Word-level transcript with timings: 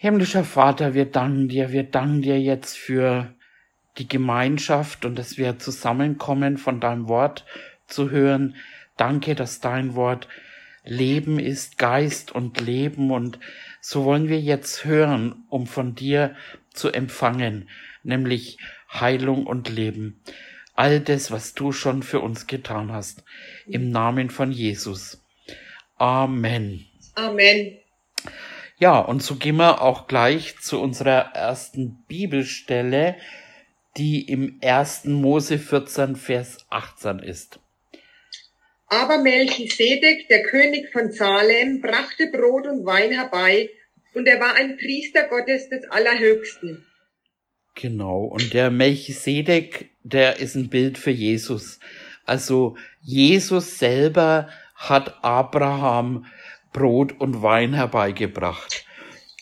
Himmlischer 0.00 0.44
Vater, 0.44 0.94
wir 0.94 1.06
danken 1.06 1.48
dir, 1.48 1.72
wir 1.72 1.82
danken 1.82 2.22
dir 2.22 2.40
jetzt 2.40 2.78
für 2.78 3.34
die 3.98 4.06
Gemeinschaft 4.06 5.04
und 5.04 5.18
dass 5.18 5.38
wir 5.38 5.58
zusammenkommen, 5.58 6.56
von 6.56 6.78
deinem 6.78 7.08
Wort 7.08 7.44
zu 7.88 8.08
hören. 8.08 8.54
Danke, 8.96 9.34
dass 9.34 9.58
dein 9.58 9.96
Wort 9.96 10.28
Leben 10.84 11.40
ist, 11.40 11.78
Geist 11.78 12.30
und 12.30 12.60
Leben 12.60 13.10
und 13.10 13.40
so 13.80 14.04
wollen 14.04 14.28
wir 14.28 14.38
jetzt 14.38 14.84
hören, 14.84 15.42
um 15.48 15.66
von 15.66 15.96
dir 15.96 16.36
zu 16.72 16.92
empfangen, 16.92 17.68
nämlich 18.04 18.58
Heilung 18.92 19.46
und 19.46 19.68
Leben. 19.68 20.20
All 20.76 21.00
das, 21.00 21.32
was 21.32 21.54
du 21.54 21.72
schon 21.72 22.04
für 22.04 22.20
uns 22.20 22.46
getan 22.46 22.92
hast. 22.92 23.24
Im 23.66 23.90
Namen 23.90 24.30
von 24.30 24.52
Jesus. 24.52 25.20
Amen. 25.96 26.86
Amen. 27.16 27.77
Ja, 28.78 29.00
und 29.00 29.22
so 29.22 29.34
gehen 29.34 29.56
wir 29.56 29.82
auch 29.82 30.06
gleich 30.06 30.58
zu 30.60 30.80
unserer 30.80 31.32
ersten 31.34 32.04
Bibelstelle, 32.06 33.16
die 33.96 34.22
im 34.28 34.60
1. 34.62 35.06
Mose 35.06 35.58
14, 35.58 36.14
Vers 36.14 36.58
18 36.70 37.18
ist. 37.18 37.58
Aber 38.86 39.18
Melchisedek, 39.18 40.28
der 40.28 40.44
König 40.44 40.90
von 40.92 41.10
Salem, 41.10 41.80
brachte 41.80 42.30
Brot 42.30 42.66
und 42.66 42.86
Wein 42.86 43.10
herbei, 43.10 43.68
und 44.14 44.26
er 44.26 44.40
war 44.40 44.54
ein 44.54 44.76
Priester 44.76 45.28
Gottes 45.28 45.68
des 45.68 45.84
Allerhöchsten. 45.90 46.86
Genau, 47.74 48.24
und 48.24 48.54
der 48.54 48.70
Melchisedek, 48.70 49.90
der 50.02 50.38
ist 50.38 50.54
ein 50.54 50.68
Bild 50.70 50.98
für 50.98 51.10
Jesus. 51.10 51.80
Also 52.24 52.76
Jesus 53.00 53.78
selber 53.78 54.48
hat 54.74 55.22
Abraham 55.22 56.26
Brot 56.72 57.18
und 57.18 57.42
Wein 57.42 57.74
herbeigebracht. 57.74 58.84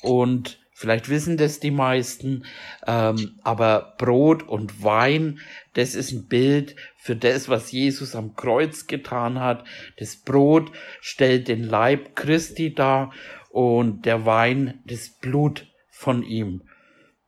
Und 0.02 0.58
vielleicht 0.72 1.08
wissen 1.08 1.36
das 1.36 1.60
die 1.60 1.70
meisten, 1.70 2.44
ähm, 2.86 3.38
aber 3.42 3.94
Brot 3.98 4.42
und 4.42 4.82
Wein, 4.82 5.40
das 5.74 5.94
ist 5.94 6.12
ein 6.12 6.28
Bild 6.28 6.76
für 6.96 7.16
das, 7.16 7.48
was 7.48 7.72
Jesus 7.72 8.14
am 8.14 8.34
Kreuz 8.36 8.86
getan 8.86 9.40
hat. 9.40 9.64
Das 9.98 10.16
Brot 10.16 10.70
stellt 11.00 11.48
den 11.48 11.64
Leib 11.64 12.14
Christi 12.14 12.74
dar 12.74 13.12
und 13.50 14.06
der 14.06 14.26
Wein 14.26 14.80
das 14.84 15.08
Blut 15.08 15.66
von 15.90 16.22
ihm. 16.22 16.62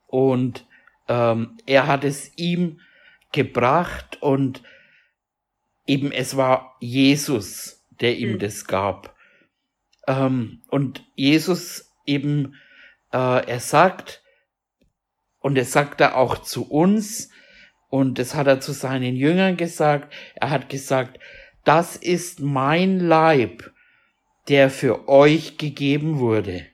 Und 0.07 0.65
ähm, 1.07 1.57
er 1.65 1.87
hat 1.87 2.03
es 2.03 2.31
ihm 2.37 2.79
gebracht 3.31 4.21
und 4.21 4.63
eben 5.85 6.11
es 6.11 6.37
war 6.37 6.75
Jesus, 6.79 7.83
der 7.99 8.17
ihm 8.17 8.33
mhm. 8.33 8.39
das 8.39 8.65
gab. 8.65 9.15
Ähm, 10.09 10.63
und 10.69 11.05
Jesus 11.15 11.93
eben, 12.07 12.55
äh, 13.13 13.45
er 13.45 13.59
sagt, 13.59 14.23
und 15.39 15.55
es 15.57 15.71
sagt 15.71 16.01
er 16.01 16.17
auch 16.17 16.39
zu 16.39 16.67
uns, 16.67 17.29
und 17.89 18.17
das 18.17 18.33
hat 18.33 18.47
er 18.47 18.59
zu 18.59 18.71
seinen 18.71 19.15
Jüngern 19.15 19.55
gesagt, 19.55 20.11
er 20.35 20.49
hat 20.49 20.67
gesagt, 20.67 21.19
das 21.63 21.95
ist 21.95 22.39
mein 22.39 22.99
Leib, 22.99 23.71
der 24.47 24.71
für 24.71 25.07
euch 25.07 25.57
gegeben 25.57 26.17
wurde. 26.17 26.65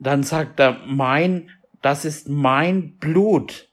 Dann 0.00 0.24
sagt 0.24 0.58
er, 0.58 0.80
mein, 0.86 1.50
das 1.82 2.04
ist 2.04 2.28
mein 2.28 2.96
Blut, 2.96 3.68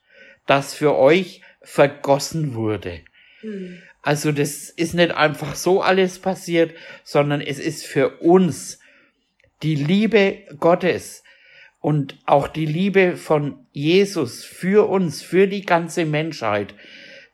das 0.46 0.72
für 0.72 0.96
euch 0.96 1.42
vergossen 1.62 2.54
wurde. 2.54 3.00
Hm. 3.40 3.82
Also 4.02 4.32
das 4.32 4.70
ist 4.70 4.94
nicht 4.94 5.12
einfach 5.12 5.54
so 5.54 5.82
alles 5.82 6.18
passiert, 6.18 6.74
sondern 7.04 7.40
es 7.40 7.58
ist 7.58 7.84
für 7.84 8.18
uns 8.20 8.78
die 9.62 9.74
Liebe 9.74 10.44
Gottes 10.58 11.24
und 11.80 12.18
auch 12.26 12.48
die 12.48 12.66
Liebe 12.66 13.16
von 13.16 13.66
Jesus 13.72 14.44
für 14.44 14.88
uns, 14.88 15.22
für 15.22 15.46
die 15.46 15.62
ganze 15.62 16.04
Menschheit. 16.04 16.74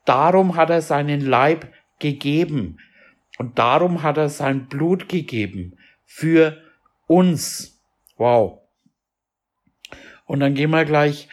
Darum 0.05 0.57
hat 0.57 0.71
er 0.71 0.83
seinen 0.83 1.21
Leib 1.21 1.73
gegeben 1.99 2.79
und 3.39 3.59
darum 3.59 4.03
hat 4.03 4.17
er 4.17 4.29
sein 4.29 4.67
Blut 4.67 5.09
gegeben 5.09 5.77
für 6.05 6.63
uns. 7.07 7.81
Wow. 8.17 8.61
Und 10.27 10.41
dann 10.41 10.55
gehen 10.55 10.71
wir 10.71 10.85
gleich 10.85 11.29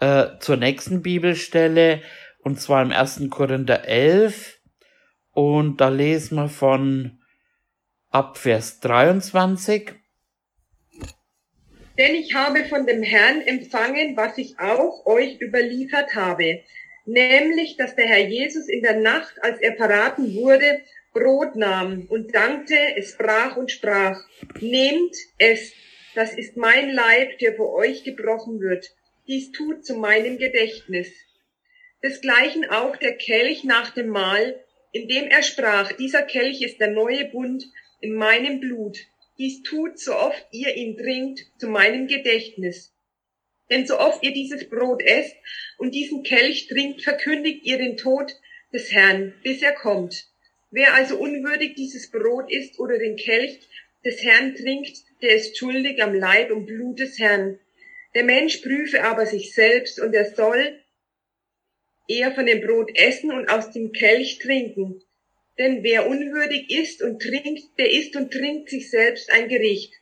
äh, 0.00 0.38
zur 0.40 0.56
nächsten 0.56 1.02
Bibelstelle 1.02 2.02
und 2.40 2.60
zwar 2.60 2.82
im 2.82 2.92
1. 2.92 3.22
Korinther 3.30 3.84
11 3.84 4.55
und 5.36 5.82
da 5.82 5.90
lesen 5.90 6.36
wir 6.36 6.48
von 6.48 7.18
ab 8.08 8.38
Vers 8.38 8.80
23. 8.80 9.92
Denn 11.98 12.14
ich 12.14 12.34
habe 12.34 12.64
von 12.64 12.86
dem 12.86 13.02
Herrn 13.02 13.42
empfangen, 13.42 14.16
was 14.16 14.38
ich 14.38 14.58
auch 14.58 15.04
euch 15.04 15.38
überliefert 15.42 16.14
habe, 16.14 16.62
nämlich, 17.04 17.76
dass 17.76 17.94
der 17.94 18.06
Herr 18.06 18.26
Jesus 18.26 18.66
in 18.66 18.82
der 18.82 18.98
Nacht, 18.98 19.34
als 19.42 19.60
er 19.60 19.76
verraten 19.76 20.34
wurde, 20.34 20.80
Brot 21.12 21.54
nahm 21.54 22.06
und 22.08 22.34
dankte, 22.34 22.78
es 22.96 23.18
brach 23.18 23.58
und 23.58 23.70
sprach, 23.70 24.18
nehmt 24.60 25.14
es, 25.36 25.74
das 26.14 26.32
ist 26.32 26.56
mein 26.56 26.90
Leib, 26.90 27.38
der 27.40 27.52
für 27.52 27.70
euch 27.74 28.04
gebrochen 28.04 28.60
wird. 28.60 28.86
Dies 29.28 29.52
tut 29.52 29.84
zu 29.84 29.96
meinem 29.96 30.38
Gedächtnis. 30.38 31.12
Desgleichen 32.02 32.70
auch 32.70 32.96
der 32.96 33.18
Kelch 33.18 33.64
nach 33.64 33.90
dem 33.90 34.08
Mahl, 34.08 34.62
indem 34.92 35.28
er 35.28 35.42
sprach, 35.42 35.92
dieser 35.92 36.22
Kelch 36.22 36.62
ist 36.62 36.80
der 36.80 36.90
neue 36.90 37.26
Bund 37.26 37.64
in 38.00 38.14
meinem 38.14 38.60
Blut. 38.60 38.98
Dies 39.38 39.62
tut, 39.62 39.98
so 39.98 40.14
oft 40.14 40.46
ihr 40.50 40.74
ihn 40.76 40.96
trinkt, 40.96 41.46
zu 41.58 41.68
meinem 41.68 42.06
Gedächtnis. 42.06 42.92
Denn 43.70 43.86
so 43.86 43.98
oft 43.98 44.22
ihr 44.22 44.32
dieses 44.32 44.68
Brot 44.68 45.02
esst 45.02 45.36
und 45.78 45.94
diesen 45.94 46.22
Kelch 46.22 46.68
trinkt, 46.68 47.02
verkündigt 47.02 47.64
ihr 47.64 47.78
den 47.78 47.96
Tod 47.96 48.32
des 48.72 48.92
Herrn, 48.92 49.34
bis 49.42 49.62
er 49.62 49.72
kommt. 49.72 50.28
Wer 50.70 50.94
also 50.94 51.18
unwürdig 51.18 51.74
dieses 51.74 52.10
Brot 52.10 52.50
isst 52.50 52.78
oder 52.78 52.98
den 52.98 53.16
Kelch 53.16 53.60
des 54.04 54.22
Herrn 54.22 54.54
trinkt, 54.54 54.98
der 55.22 55.36
ist 55.36 55.56
schuldig 55.56 56.02
am 56.02 56.14
Leib 56.14 56.50
und 56.50 56.66
Blut 56.66 56.98
des 57.00 57.18
Herrn. 57.18 57.58
Der 58.14 58.24
Mensch 58.24 58.58
prüfe 58.58 59.02
aber 59.02 59.26
sich 59.26 59.52
selbst 59.52 60.00
und 60.00 60.14
er 60.14 60.34
soll 60.34 60.78
eher 62.08 62.32
von 62.32 62.46
dem 62.46 62.60
Brot 62.60 62.90
essen 62.94 63.30
und 63.32 63.48
aus 63.48 63.70
dem 63.72 63.92
Kelch 63.92 64.38
trinken. 64.38 65.02
Denn 65.58 65.82
wer 65.82 66.08
unwürdig 66.08 66.70
isst 66.70 67.02
und 67.02 67.20
trinkt, 67.20 67.78
der 67.78 67.90
isst 67.90 68.14
und 68.16 68.32
trinkt 68.32 68.68
sich 68.68 68.90
selbst 68.90 69.32
ein 69.32 69.48
Gericht, 69.48 69.92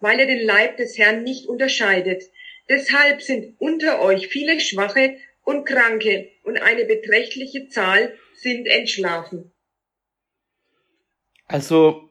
weil 0.00 0.18
er 0.20 0.26
den 0.26 0.44
Leib 0.44 0.78
des 0.78 0.96
Herrn 0.98 1.22
nicht 1.22 1.46
unterscheidet. 1.46 2.24
Deshalb 2.68 3.20
sind 3.20 3.56
unter 3.58 4.00
euch 4.00 4.28
viele 4.28 4.58
Schwache 4.60 5.16
und 5.44 5.66
Kranke 5.66 6.30
und 6.44 6.56
eine 6.56 6.86
beträchtliche 6.86 7.68
Zahl 7.68 8.16
sind 8.34 8.66
entschlafen. 8.66 9.52
Also, 11.46 12.10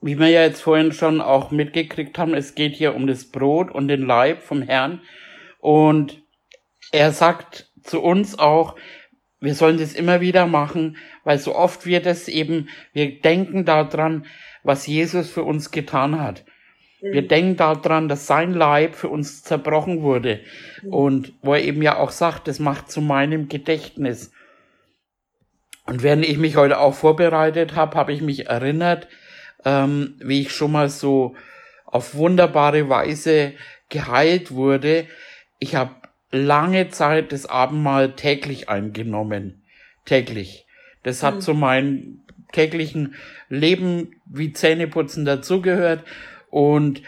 wie 0.00 0.18
wir 0.18 0.28
ja 0.28 0.44
jetzt 0.44 0.62
vorhin 0.62 0.92
schon 0.92 1.20
auch 1.20 1.50
mitgekriegt 1.50 2.16
haben, 2.16 2.34
es 2.34 2.54
geht 2.54 2.74
hier 2.74 2.94
um 2.94 3.06
das 3.06 3.30
Brot 3.30 3.70
und 3.70 3.88
den 3.88 4.06
Leib 4.06 4.42
vom 4.42 4.62
Herrn. 4.62 5.02
Und 5.58 6.25
er 6.96 7.12
sagt 7.12 7.70
zu 7.82 8.00
uns 8.02 8.38
auch, 8.38 8.76
wir 9.40 9.54
sollen 9.54 9.78
das 9.78 9.92
immer 9.92 10.20
wieder 10.20 10.46
machen, 10.46 10.96
weil 11.24 11.38
so 11.38 11.54
oft 11.54 11.86
wir 11.86 12.00
das 12.00 12.26
eben, 12.28 12.68
wir 12.92 13.20
denken 13.20 13.64
daran, 13.64 14.26
was 14.62 14.86
Jesus 14.86 15.30
für 15.30 15.44
uns 15.44 15.70
getan 15.70 16.20
hat. 16.20 16.44
Mhm. 17.00 17.12
Wir 17.12 17.28
denken 17.28 17.56
daran, 17.56 18.08
dass 18.08 18.26
sein 18.26 18.54
Leib 18.54 18.94
für 18.94 19.08
uns 19.08 19.42
zerbrochen 19.42 20.02
wurde. 20.02 20.40
Mhm. 20.82 20.92
Und 20.92 21.32
wo 21.42 21.54
er 21.54 21.62
eben 21.62 21.82
ja 21.82 21.98
auch 21.98 22.10
sagt, 22.10 22.48
das 22.48 22.58
macht 22.58 22.90
zu 22.90 23.00
meinem 23.00 23.48
Gedächtnis. 23.48 24.32
Und 25.84 26.02
während 26.02 26.24
ich 26.24 26.38
mich 26.38 26.56
heute 26.56 26.78
auch 26.80 26.94
vorbereitet 26.94 27.74
habe, 27.74 27.96
habe 27.96 28.12
ich 28.12 28.22
mich 28.22 28.46
erinnert, 28.46 29.06
ähm, 29.64 30.14
wie 30.18 30.40
ich 30.40 30.52
schon 30.52 30.72
mal 30.72 30.88
so 30.88 31.36
auf 31.84 32.14
wunderbare 32.14 32.88
Weise 32.88 33.52
geheilt 33.90 34.50
wurde. 34.50 35.06
Ich 35.60 35.76
habe 35.76 35.94
lange 36.36 36.88
Zeit 36.88 37.32
das 37.32 37.46
Abendmahl 37.46 38.12
täglich 38.12 38.68
eingenommen. 38.68 39.62
Täglich. 40.04 40.66
Das 41.02 41.22
hat 41.22 41.36
mhm. 41.36 41.40
zu 41.40 41.54
meinem 41.54 42.20
täglichen 42.52 43.14
Leben 43.48 44.16
wie 44.26 44.52
Zähneputzen 44.52 45.24
dazugehört. 45.24 46.04
Und 46.50 47.02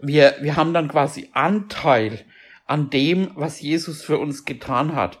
wir, 0.00 0.36
wir 0.40 0.56
haben 0.56 0.74
dann 0.74 0.88
quasi 0.88 1.30
Anteil 1.32 2.24
an 2.66 2.90
dem, 2.90 3.30
was 3.34 3.60
Jesus 3.60 4.02
für 4.02 4.18
uns 4.18 4.44
getan 4.44 4.94
hat. 4.94 5.20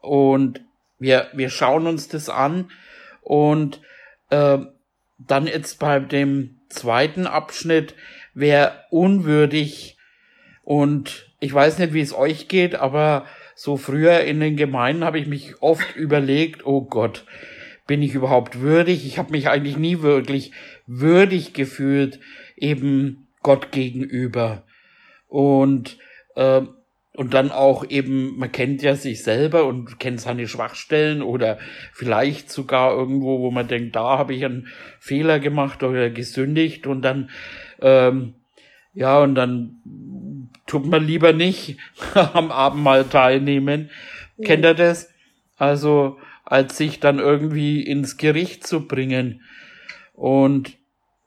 Und 0.00 0.60
wir, 0.98 1.28
wir 1.32 1.50
schauen 1.50 1.86
uns 1.86 2.08
das 2.08 2.28
an 2.28 2.70
und 3.22 3.80
äh, 4.30 4.58
dann 5.18 5.46
jetzt 5.46 5.78
bei 5.78 6.00
dem 6.00 6.60
zweiten 6.68 7.26
Abschnitt, 7.26 7.94
wer 8.34 8.84
unwürdig 8.90 9.93
und 10.64 11.30
ich 11.40 11.52
weiß 11.52 11.78
nicht, 11.78 11.92
wie 11.92 12.00
es 12.00 12.14
euch 12.14 12.48
geht, 12.48 12.74
aber 12.74 13.26
so 13.54 13.76
früher 13.76 14.20
in 14.20 14.40
den 14.40 14.56
Gemeinden 14.56 15.04
habe 15.04 15.18
ich 15.18 15.26
mich 15.26 15.60
oft 15.60 15.94
überlegt, 15.94 16.66
oh 16.66 16.82
Gott, 16.82 17.24
bin 17.86 18.02
ich 18.02 18.14
überhaupt 18.14 18.60
würdig? 18.60 19.06
Ich 19.06 19.18
habe 19.18 19.32
mich 19.32 19.48
eigentlich 19.48 19.76
nie 19.76 20.00
wirklich 20.00 20.52
würdig 20.86 21.52
gefühlt, 21.52 22.18
eben 22.56 23.28
Gott 23.42 23.72
gegenüber. 23.72 24.64
Und, 25.28 25.98
äh, 26.34 26.62
und 27.16 27.34
dann 27.34 27.52
auch 27.52 27.88
eben, 27.88 28.38
man 28.38 28.50
kennt 28.50 28.82
ja 28.82 28.96
sich 28.96 29.22
selber 29.22 29.66
und 29.66 30.00
kennt 30.00 30.20
seine 30.20 30.48
Schwachstellen 30.48 31.22
oder 31.22 31.58
vielleicht 31.92 32.50
sogar 32.50 32.92
irgendwo, 32.96 33.40
wo 33.40 33.50
man 33.50 33.68
denkt, 33.68 33.94
da 33.94 34.18
habe 34.18 34.34
ich 34.34 34.44
einen 34.44 34.68
Fehler 34.98 35.38
gemacht 35.38 35.82
oder 35.82 36.10
gesündigt 36.10 36.86
und 36.86 37.02
dann, 37.02 37.30
ähm, 37.80 38.34
ja, 38.94 39.20
und 39.20 39.34
dann 39.34 39.80
tut 40.74 40.86
man 40.86 41.06
lieber 41.06 41.32
nicht 41.32 41.78
am 42.14 42.50
Abendmahl 42.50 43.04
teilnehmen. 43.04 43.90
Mhm. 44.36 44.44
Kennt 44.44 44.64
ihr 44.64 44.74
das? 44.74 45.08
Also, 45.56 46.18
als 46.44 46.76
sich 46.76 46.98
dann 46.98 47.20
irgendwie 47.20 47.80
ins 47.80 48.16
Gericht 48.16 48.66
zu 48.66 48.88
bringen. 48.88 49.42
Und 50.14 50.76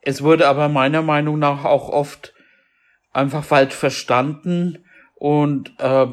es 0.02 0.22
wurde 0.22 0.48
aber 0.48 0.68
meiner 0.68 1.00
Meinung 1.00 1.38
nach 1.38 1.64
auch 1.64 1.88
oft 1.88 2.34
einfach 3.14 3.42
falsch 3.42 3.74
verstanden 3.74 4.84
und 5.14 5.72
äh, 5.78 6.06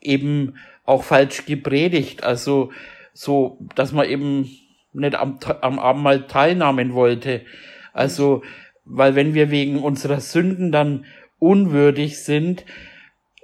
eben 0.00 0.54
auch 0.86 1.04
falsch 1.04 1.44
gepredigt. 1.44 2.24
Also 2.24 2.72
so, 3.12 3.58
dass 3.74 3.92
man 3.92 4.08
eben 4.08 4.50
nicht 4.94 5.16
am, 5.16 5.38
am 5.60 5.78
Abendmahl 5.78 6.26
teilnehmen 6.26 6.94
wollte. 6.94 7.42
Also, 7.92 8.42
weil 8.86 9.14
wenn 9.16 9.34
wir 9.34 9.50
wegen 9.50 9.80
unserer 9.82 10.20
Sünden 10.20 10.72
dann 10.72 11.04
unwürdig 11.40 12.22
sind, 12.22 12.64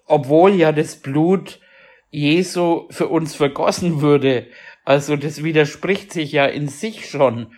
obwohl 0.06 0.52
ja 0.52 0.70
das 0.70 0.96
Blut 0.96 1.60
Jesu 2.10 2.86
für 2.90 3.08
uns 3.08 3.34
vergossen 3.34 4.00
würde, 4.00 4.46
also 4.84 5.16
das 5.16 5.42
widerspricht 5.42 6.12
sich 6.12 6.30
ja 6.30 6.46
in 6.46 6.68
sich 6.68 7.10
schon. 7.10 7.52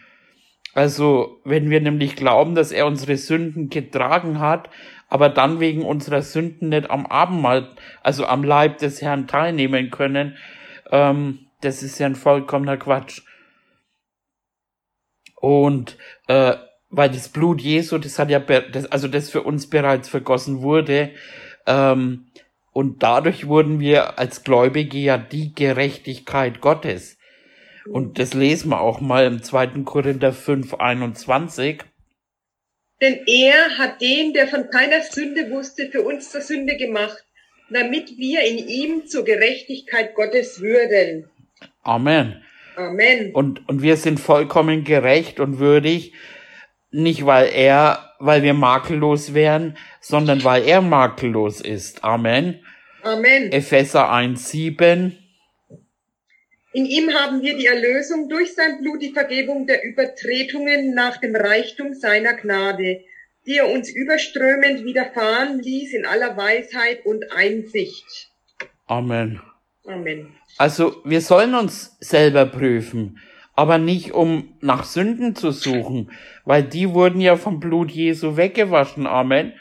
Also 0.72 1.40
wenn 1.44 1.68
wir 1.70 1.80
nämlich 1.80 2.16
glauben, 2.16 2.54
dass 2.54 2.72
er 2.72 2.86
unsere 2.86 3.16
Sünden 3.16 3.68
getragen 3.68 4.40
hat, 4.40 4.70
aber 5.08 5.28
dann 5.28 5.60
wegen 5.60 5.82
unserer 5.84 6.22
Sünden 6.22 6.70
nicht 6.70 6.90
am 6.90 7.06
Abendmahl, 7.06 7.74
also 8.02 8.26
am 8.26 8.44
Leib 8.44 8.78
des 8.78 9.02
Herrn 9.02 9.26
teilnehmen 9.26 9.90
können, 9.90 10.36
ähm, 10.90 11.46
das 11.60 11.82
ist 11.82 11.98
ja 11.98 12.06
ein 12.06 12.14
vollkommener 12.14 12.76
Quatsch. 12.76 13.22
Und 15.36 15.98
äh, 16.28 16.54
weil 16.90 17.10
das 17.10 17.28
Blut 17.28 17.60
Jesu, 17.60 17.98
das 17.98 18.18
hat 18.18 18.30
ja, 18.30 18.38
das, 18.38 18.86
also 18.86 19.08
das 19.08 19.30
für 19.30 19.42
uns 19.42 19.68
bereits 19.68 20.08
vergossen 20.08 20.62
wurde, 20.62 21.10
ähm, 21.66 22.26
und 22.72 23.02
dadurch 23.02 23.48
wurden 23.48 23.80
wir 23.80 24.18
als 24.18 24.44
Gläubige 24.44 24.98
ja 24.98 25.18
die 25.18 25.52
Gerechtigkeit 25.52 26.60
Gottes. 26.60 27.18
Und 27.90 28.18
das 28.18 28.34
lesen 28.34 28.70
wir 28.70 28.80
auch 28.80 29.00
mal 29.00 29.26
im 29.26 29.42
2. 29.42 29.82
Korinther 29.84 30.32
5, 30.32 30.74
21. 30.74 31.80
Denn 33.00 33.20
er 33.26 33.78
hat 33.78 34.00
den, 34.00 34.32
der 34.32 34.46
von 34.46 34.70
keiner 34.70 35.02
Sünde 35.02 35.50
wusste, 35.50 35.88
für 35.90 36.02
uns 36.02 36.30
zur 36.30 36.40
Sünde 36.40 36.76
gemacht, 36.76 37.24
damit 37.70 38.18
wir 38.18 38.42
in 38.42 38.58
ihm 38.58 39.06
zur 39.06 39.24
Gerechtigkeit 39.24 40.14
Gottes 40.14 40.60
würden. 40.60 41.28
Amen. 41.82 42.42
Amen. 42.76 43.34
Und, 43.34 43.68
und 43.68 43.82
wir 43.82 43.96
sind 43.96 44.20
vollkommen 44.20 44.84
gerecht 44.84 45.40
und 45.40 45.58
würdig, 45.58 46.12
nicht 46.90 47.26
weil 47.26 47.50
er, 47.52 48.14
weil 48.18 48.42
wir 48.42 48.54
makellos 48.54 49.34
wären, 49.34 49.76
sondern 50.00 50.44
weil 50.44 50.64
er 50.64 50.80
makellos 50.80 51.60
ist. 51.60 52.04
Amen. 52.04 52.64
Amen. 53.02 53.52
Epheser 53.52 54.10
1, 54.10 54.48
7. 54.48 55.16
In 56.72 56.84
ihm 56.84 57.12
haben 57.14 57.42
wir 57.42 57.56
die 57.56 57.66
Erlösung 57.66 58.28
durch 58.28 58.54
sein 58.54 58.80
Blut, 58.80 59.00
die 59.00 59.12
Vergebung 59.12 59.66
der 59.66 59.82
Übertretungen 59.84 60.94
nach 60.94 61.16
dem 61.16 61.34
Reichtum 61.34 61.94
seiner 61.94 62.34
Gnade, 62.34 63.04
die 63.46 63.56
er 63.56 63.70
uns 63.70 63.90
überströmend 63.90 64.84
widerfahren 64.84 65.60
ließ 65.60 65.94
in 65.94 66.04
aller 66.04 66.36
Weisheit 66.36 67.06
und 67.06 67.32
Einsicht. 67.32 68.30
Amen. 68.86 69.40
Amen. 69.86 70.34
Also 70.58 70.96
wir 71.04 71.20
sollen 71.20 71.54
uns 71.54 71.96
selber 72.00 72.44
prüfen, 72.44 73.18
aber 73.58 73.78
nicht 73.78 74.12
um 74.12 74.50
nach 74.60 74.84
Sünden 74.84 75.34
zu 75.34 75.50
suchen, 75.50 76.12
weil 76.44 76.62
die 76.62 76.94
wurden 76.94 77.20
ja 77.20 77.34
vom 77.34 77.58
Blut 77.58 77.90
Jesu 77.90 78.36
weggewaschen. 78.36 79.04
Amen. 79.04 79.52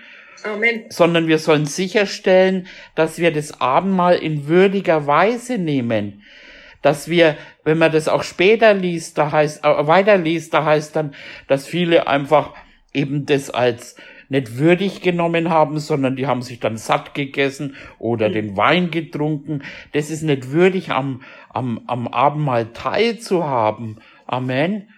Amen. 0.43 0.83
Sondern 0.89 1.25
wir 1.27 1.39
sollen 1.39 1.65
sicherstellen, 1.65 2.67
dass 2.93 3.17
wir 3.17 3.33
das 3.33 3.59
Abendmahl 3.59 4.13
in 4.13 4.47
würdiger 4.47 5.07
Weise 5.07 5.57
nehmen 5.57 6.21
dass 6.83 7.09
wir, 7.09 7.35
wenn 7.63 7.79
man 7.79 7.91
das 7.91 8.07
auch 8.07 8.21
später 8.21 8.73
liest, 8.75 9.17
da 9.17 9.31
heißt, 9.31 9.65
äh, 9.65 9.87
weiterliest, 9.87 10.53
da 10.53 10.63
heißt 10.63 10.95
dann, 10.95 11.15
dass 11.47 11.65
viele 11.65 12.07
einfach 12.07 12.53
eben 12.93 13.25
das 13.25 13.49
als 13.49 13.95
nicht 14.29 14.57
würdig 14.57 15.01
genommen 15.01 15.49
haben, 15.49 15.79
sondern 15.79 16.15
die 16.15 16.27
haben 16.27 16.41
sich 16.41 16.59
dann 16.59 16.77
satt 16.77 17.13
gegessen 17.13 17.75
oder 17.99 18.29
mhm. 18.29 18.33
den 18.33 18.57
Wein 18.57 18.91
getrunken. 18.91 19.63
Das 19.93 20.09
ist 20.09 20.21
nicht 20.21 20.51
würdig, 20.51 20.91
am, 20.91 21.21
am, 21.49 21.83
am 21.87 22.07
Abendmahl 22.07 22.73
teilzuhaben. 22.73 24.01
Amen. 24.25 24.89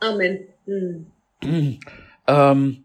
Amen. 0.00 0.46
Mhm. 1.40 1.80
Ähm, 2.26 2.84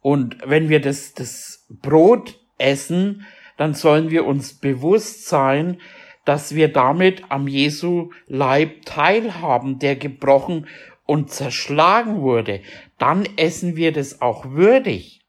und 0.00 0.38
wenn 0.44 0.68
wir 0.68 0.80
das, 0.80 1.14
das 1.14 1.66
Brot 1.68 2.38
essen, 2.58 3.26
dann 3.56 3.74
sollen 3.74 4.10
wir 4.10 4.24
uns 4.24 4.54
bewusst 4.54 5.26
sein, 5.26 5.80
dass 6.24 6.54
wir 6.54 6.72
damit 6.72 7.24
am 7.30 7.48
Jesu 7.48 8.10
Leib 8.26 8.84
teilhaben, 8.84 9.78
der 9.78 9.96
gebrochen 9.96 10.66
und 11.06 11.30
zerschlagen 11.30 12.20
wurde, 12.20 12.60
dann 12.98 13.26
essen 13.36 13.76
wir 13.76 13.92
das 13.92 14.20
auch 14.20 14.50
würdig. 14.50 15.22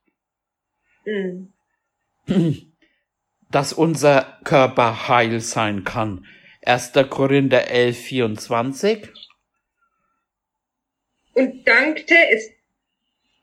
Mhm. 1.05 1.53
Dass 3.49 3.73
unser 3.73 4.37
Körper 4.43 5.07
heil 5.07 5.39
sein 5.39 5.83
kann. 5.83 6.25
1. 6.69 6.91
Korinther 7.09 7.71
11, 7.71 7.97
24. 7.97 9.09
Und 11.33 11.67
dankte 11.67 12.13
es 12.31 12.51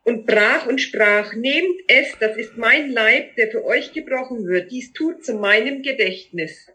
und 0.05 0.25
brach 0.25 0.65
und 0.65 0.79
sprach, 0.79 1.33
nehmt 1.33 1.81
es, 1.89 2.17
das 2.21 2.37
ist 2.37 2.57
mein 2.57 2.89
Leib, 2.89 3.35
der 3.35 3.51
für 3.51 3.65
euch 3.65 3.91
gebrochen 3.91 4.47
wird, 4.47 4.71
dies 4.71 4.93
tut 4.93 5.25
zu 5.25 5.33
meinem 5.33 5.81
Gedächtnis. 5.81 6.71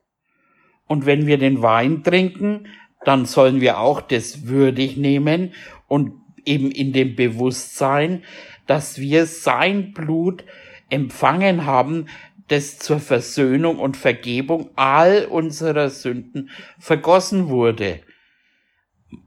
Und 0.86 1.06
wenn 1.06 1.26
wir 1.26 1.38
den 1.38 1.62
Wein 1.62 2.04
trinken, 2.04 2.68
dann 3.02 3.24
sollen 3.24 3.62
wir 3.62 3.78
auch 3.78 4.02
das 4.02 4.46
würdig 4.46 4.98
nehmen 4.98 5.54
und 5.88 6.12
eben 6.44 6.70
in 6.70 6.92
dem 6.92 7.16
Bewusstsein, 7.16 8.24
dass 8.66 9.00
wir 9.00 9.24
sein 9.24 9.94
Blut 9.94 10.44
empfangen 10.90 11.64
haben, 11.64 12.08
das 12.52 12.78
zur 12.78 13.00
Versöhnung 13.00 13.78
und 13.78 13.96
Vergebung 13.96 14.70
all 14.76 15.24
unserer 15.24 15.88
Sünden 15.88 16.50
vergossen 16.78 17.48
wurde. 17.48 18.00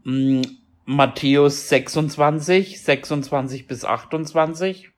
Hm, 0.04 0.44
Matthäus 0.86 1.68
26, 1.70 2.82
26 2.82 3.68
bis 3.68 3.84
28. 3.84 4.92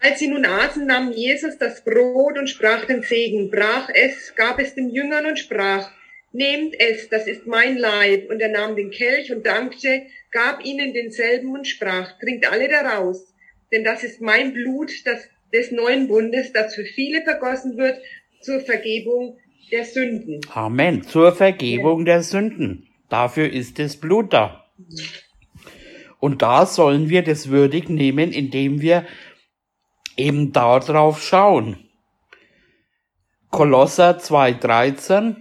Als 0.00 0.20
sie 0.20 0.28
nun 0.28 0.46
aßen, 0.46 0.86
nahm 0.86 1.10
Jesus 1.10 1.58
das 1.58 1.82
Brot 1.82 2.38
und 2.38 2.48
sprach 2.48 2.84
den 2.84 3.02
Segen, 3.02 3.50
brach 3.50 3.88
es, 3.92 4.34
gab 4.36 4.60
es 4.60 4.76
den 4.76 4.90
Jüngern 4.90 5.26
und 5.26 5.38
sprach, 5.38 5.90
Nehmt 6.30 6.78
es, 6.78 7.08
das 7.08 7.26
ist 7.26 7.46
mein 7.46 7.78
Leib. 7.78 8.30
Und 8.30 8.40
er 8.40 8.50
nahm 8.50 8.76
den 8.76 8.90
Kelch 8.90 9.32
und 9.32 9.46
dankte, 9.46 10.02
gab 10.30 10.64
ihnen 10.64 10.92
denselben 10.92 11.52
und 11.52 11.66
sprach, 11.66 12.16
Trinkt 12.20 12.48
alle 12.48 12.68
daraus, 12.68 13.34
denn 13.72 13.82
das 13.82 14.04
ist 14.04 14.20
mein 14.20 14.52
Blut 14.52 14.92
das, 15.04 15.26
des 15.52 15.70
neuen 15.72 16.08
Bundes, 16.08 16.52
das 16.52 16.74
für 16.74 16.84
viele 16.84 17.22
vergossen 17.22 17.76
wird 17.76 18.00
zur 18.40 18.60
Vergebung 18.60 19.38
der 19.70 19.84
Sünden. 19.84 20.40
Amen. 20.52 21.02
Zur 21.02 21.32
Vergebung 21.32 22.00
ja. 22.00 22.14
der 22.14 22.22
Sünden. 22.22 22.88
Dafür 23.08 23.50
ist 23.50 23.78
das 23.78 23.96
Blut 23.96 24.32
da. 24.32 24.64
Und 26.20 26.42
da 26.42 26.66
sollen 26.66 27.08
wir 27.08 27.22
das 27.22 27.48
würdig 27.48 27.88
nehmen, 27.88 28.32
indem 28.32 28.80
wir 28.80 29.06
eben 30.16 30.52
darauf 30.52 31.22
schauen. 31.22 31.88
Kolosser 33.50 34.18
2,13 34.18 35.36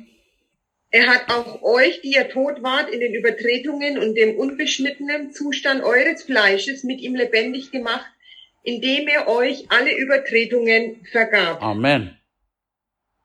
Er 0.92 1.08
hat 1.08 1.30
auch 1.30 1.62
euch, 1.62 2.02
die 2.02 2.14
ihr 2.14 2.30
tot 2.30 2.64
wart, 2.64 2.90
in 2.90 3.00
den 3.00 3.14
Übertretungen 3.14 3.98
und 3.98 4.16
dem 4.16 4.38
unbeschnittenen 4.38 5.32
Zustand 5.34 5.84
eures 5.84 6.24
Fleisches 6.24 6.84
mit 6.84 7.02
ihm 7.02 7.16
lebendig 7.16 7.72
gemacht, 7.72 8.10
indem 8.68 9.08
er 9.08 9.30
euch 9.30 9.66
alle 9.70 9.98
Übertretungen 9.98 11.06
vergab. 11.10 11.64
Amen. 11.64 12.18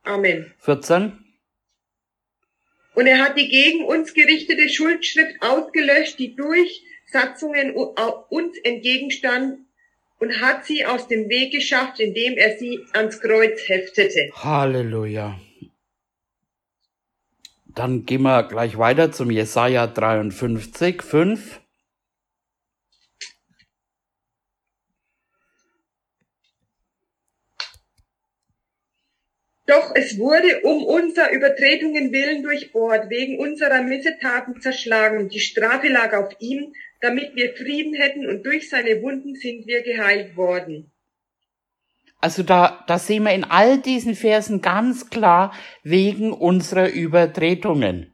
Amen. 0.05 0.53
14 0.61 1.19
Und 2.95 3.07
er 3.09 3.19
hat 3.19 3.37
die 3.37 3.49
gegen 3.49 3.85
uns 3.85 4.15
gerichtete 4.15 4.69
Schuldschrift 4.69 5.43
ausgelöscht, 5.43 6.21
die 6.21 6.37
durch 6.37 6.85
Satzungen 7.11 7.75
uns 7.75 8.57
entgegenstand 8.59 9.59
und 10.21 10.41
hat 10.41 10.65
sie 10.65 10.87
aus 10.87 11.09
dem 11.09 11.29
Weg 11.29 11.53
geschafft, 11.53 11.99
indem 11.99 12.35
er 12.35 12.57
sie 12.57 12.79
ans 12.93 13.21
Kreuz 13.21 13.69
heftete. 13.69 14.31
Halleluja. 14.35 15.41
Dann 17.67 18.07
gehen 18.07 18.23
wir 18.23 18.45
gleich 18.45 18.79
weiter 18.79 19.11
zum 19.11 19.31
Jesaja 19.33 19.89
53, 19.89 21.03
5. 21.03 21.62
Doch 29.73 29.93
es 29.95 30.19
wurde 30.19 30.61
um 30.65 30.85
unser 30.85 31.33
Übertretungen 31.33 32.13
willen 32.13 32.43
durchbohrt, 32.43 33.09
wegen 33.09 33.39
unserer 33.39 33.81
Missetaten 33.83 34.61
zerschlagen. 34.61 35.31
Die 35.31 35.41
Strafe 35.41 35.89
lag 35.89 36.13
auf 36.13 36.35
ihm, 36.41 36.75
damit 37.01 37.35
wir 37.35 37.55
Frieden 37.55 37.95
hätten 37.95 38.29
und 38.29 38.45
durch 38.45 38.69
seine 38.69 39.01
Wunden 39.01 39.35
sind 39.35 39.67
wir 39.67 39.83
geheilt 39.83 40.37
worden. 40.37 40.93
Also 42.21 42.43
da, 42.43 42.85
da 42.87 42.99
sehen 42.99 43.23
wir 43.25 43.33
in 43.33 43.45
all 43.45 43.79
diesen 43.79 44.15
Versen 44.15 44.61
ganz 44.61 45.09
klar 45.09 45.55
wegen 45.83 46.33
unserer 46.33 46.91
Übertretungen. 46.91 48.12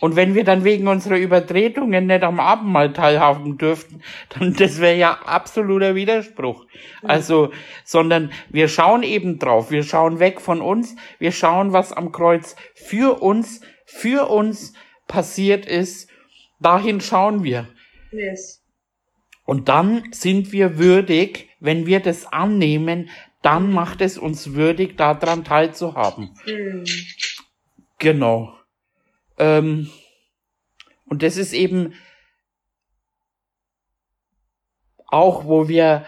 Und 0.00 0.14
wenn 0.14 0.34
wir 0.34 0.44
dann 0.44 0.62
wegen 0.62 0.86
unserer 0.86 1.18
Übertretungen 1.18 2.06
nicht 2.06 2.22
am 2.22 2.38
Abendmahl 2.38 2.92
teilhaben 2.92 3.58
dürften, 3.58 4.02
dann 4.30 4.54
das 4.54 4.80
wäre 4.80 4.96
ja 4.96 5.12
absoluter 5.12 5.94
Widerspruch. 5.94 6.66
Also, 7.02 7.50
sondern 7.84 8.30
wir 8.48 8.68
schauen 8.68 9.02
eben 9.02 9.38
drauf, 9.38 9.70
wir 9.70 9.82
schauen 9.82 10.20
weg 10.20 10.40
von 10.40 10.60
uns, 10.60 10.94
wir 11.18 11.32
schauen, 11.32 11.72
was 11.72 11.92
am 11.92 12.12
Kreuz 12.12 12.54
für 12.74 13.20
uns, 13.22 13.60
für 13.86 14.30
uns 14.30 14.72
passiert 15.08 15.66
ist, 15.66 16.08
dahin 16.60 17.00
schauen 17.00 17.42
wir. 17.42 17.68
Yes. 18.12 18.62
Und 19.44 19.68
dann 19.68 20.04
sind 20.12 20.52
wir 20.52 20.78
würdig, 20.78 21.48
wenn 21.58 21.86
wir 21.86 21.98
das 21.98 22.32
annehmen, 22.32 23.10
dann 23.42 23.72
macht 23.72 24.00
es 24.00 24.16
uns 24.16 24.54
würdig, 24.54 24.96
daran 24.96 25.44
teilzuhaben. 25.44 26.30
Mhm. 26.46 26.84
Genau. 27.98 28.59
Ähm, 29.40 29.90
und 31.06 31.22
das 31.22 31.36
ist 31.36 31.54
eben 31.54 31.94
auch, 35.06 35.46
wo 35.46 35.66
wir 35.66 36.04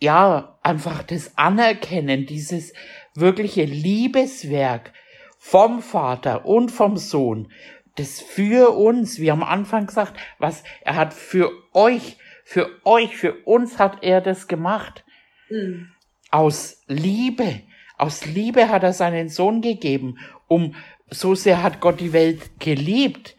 ja 0.00 0.58
einfach 0.62 1.02
das 1.02 1.38
anerkennen, 1.38 2.26
dieses 2.26 2.74
wirkliche 3.14 3.64
Liebeswerk 3.64 4.92
vom 5.38 5.80
Vater 5.80 6.44
und 6.44 6.70
vom 6.70 6.96
Sohn, 6.96 7.50
das 7.94 8.20
für 8.20 8.76
uns, 8.76 9.18
wie 9.18 9.30
am 9.30 9.42
Anfang 9.42 9.86
gesagt, 9.86 10.18
was 10.38 10.62
er 10.82 10.96
hat 10.96 11.14
für 11.14 11.50
euch, 11.72 12.18
für 12.44 12.68
euch, 12.84 13.16
für 13.16 13.34
uns 13.44 13.78
hat 13.78 14.02
er 14.02 14.20
das 14.20 14.48
gemacht. 14.48 15.04
Mhm. 15.48 15.92
Aus 16.30 16.82
Liebe, 16.86 17.62
aus 17.96 18.26
Liebe 18.26 18.68
hat 18.68 18.82
er 18.82 18.92
seinen 18.92 19.28
Sohn 19.28 19.62
gegeben, 19.62 20.18
um 20.48 20.74
so 21.10 21.34
sehr 21.34 21.62
hat 21.62 21.80
Gott 21.80 22.00
die 22.00 22.12
Welt 22.12 22.60
geliebt. 22.60 23.36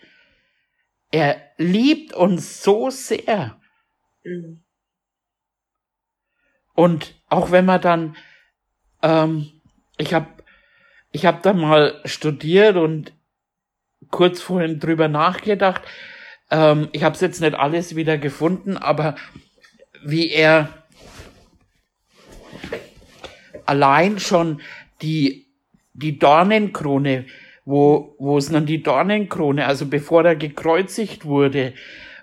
Er 1.11 1.41
liebt 1.57 2.13
uns 2.13 2.63
so 2.63 2.89
sehr. 2.89 3.59
Mhm. 4.23 4.63
Und 6.73 7.15
auch 7.27 7.51
wenn 7.51 7.65
man 7.65 7.81
dann, 7.81 8.15
ähm, 9.01 9.61
ich 9.97 10.13
habe 10.13 10.27
ich 11.11 11.25
hab 11.25 11.41
da 11.43 11.53
mal 11.53 11.99
studiert 12.05 12.75
und 12.77 13.11
kurz 14.11 14.41
vorhin 14.41 14.79
drüber 14.79 15.07
nachgedacht. 15.07 15.81
Ähm, 16.51 16.89
ich 16.91 17.03
habe 17.03 17.15
es 17.15 17.21
jetzt 17.21 17.41
nicht 17.41 17.55
alles 17.55 17.95
wieder 17.95 18.17
gefunden, 18.17 18.77
aber 18.77 19.15
wie 20.03 20.29
er 20.29 20.83
allein 23.65 24.19
schon 24.19 24.61
die 25.01 25.47
die 25.93 26.17
Dornenkrone 26.17 27.25
wo, 27.69 28.15
wo 28.17 28.39
es 28.39 28.49
dann 28.49 28.65
die 28.65 28.81
Dornenkrone, 28.81 29.67
also 29.67 29.85
bevor 29.85 30.25
er 30.25 30.35
gekreuzigt 30.35 31.25
wurde, 31.25 31.73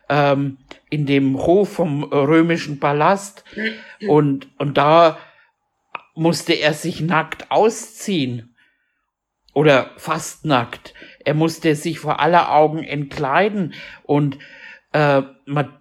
ähm, 0.09 0.59
in 0.91 1.07
dem 1.07 1.39
Hof 1.39 1.75
vom 1.75 2.03
römischen 2.03 2.81
Palast 2.81 3.45
und, 4.09 4.49
und 4.59 4.77
da 4.77 5.19
musste 6.17 6.55
er 6.55 6.75
sich 6.75 7.01
nackt 7.01 7.51
ausziehen 7.53 8.57
oder 9.55 9.91
fast 9.99 10.45
nackt. 10.45 10.95
Er 11.25 11.35
musste 11.35 11.77
sich 11.77 12.01
vor 12.01 12.19
aller 12.19 12.53
Augen 12.53 12.83
entkleiden 12.83 13.75
und 14.03 14.39
äh, 14.93 15.23
man, 15.45 15.73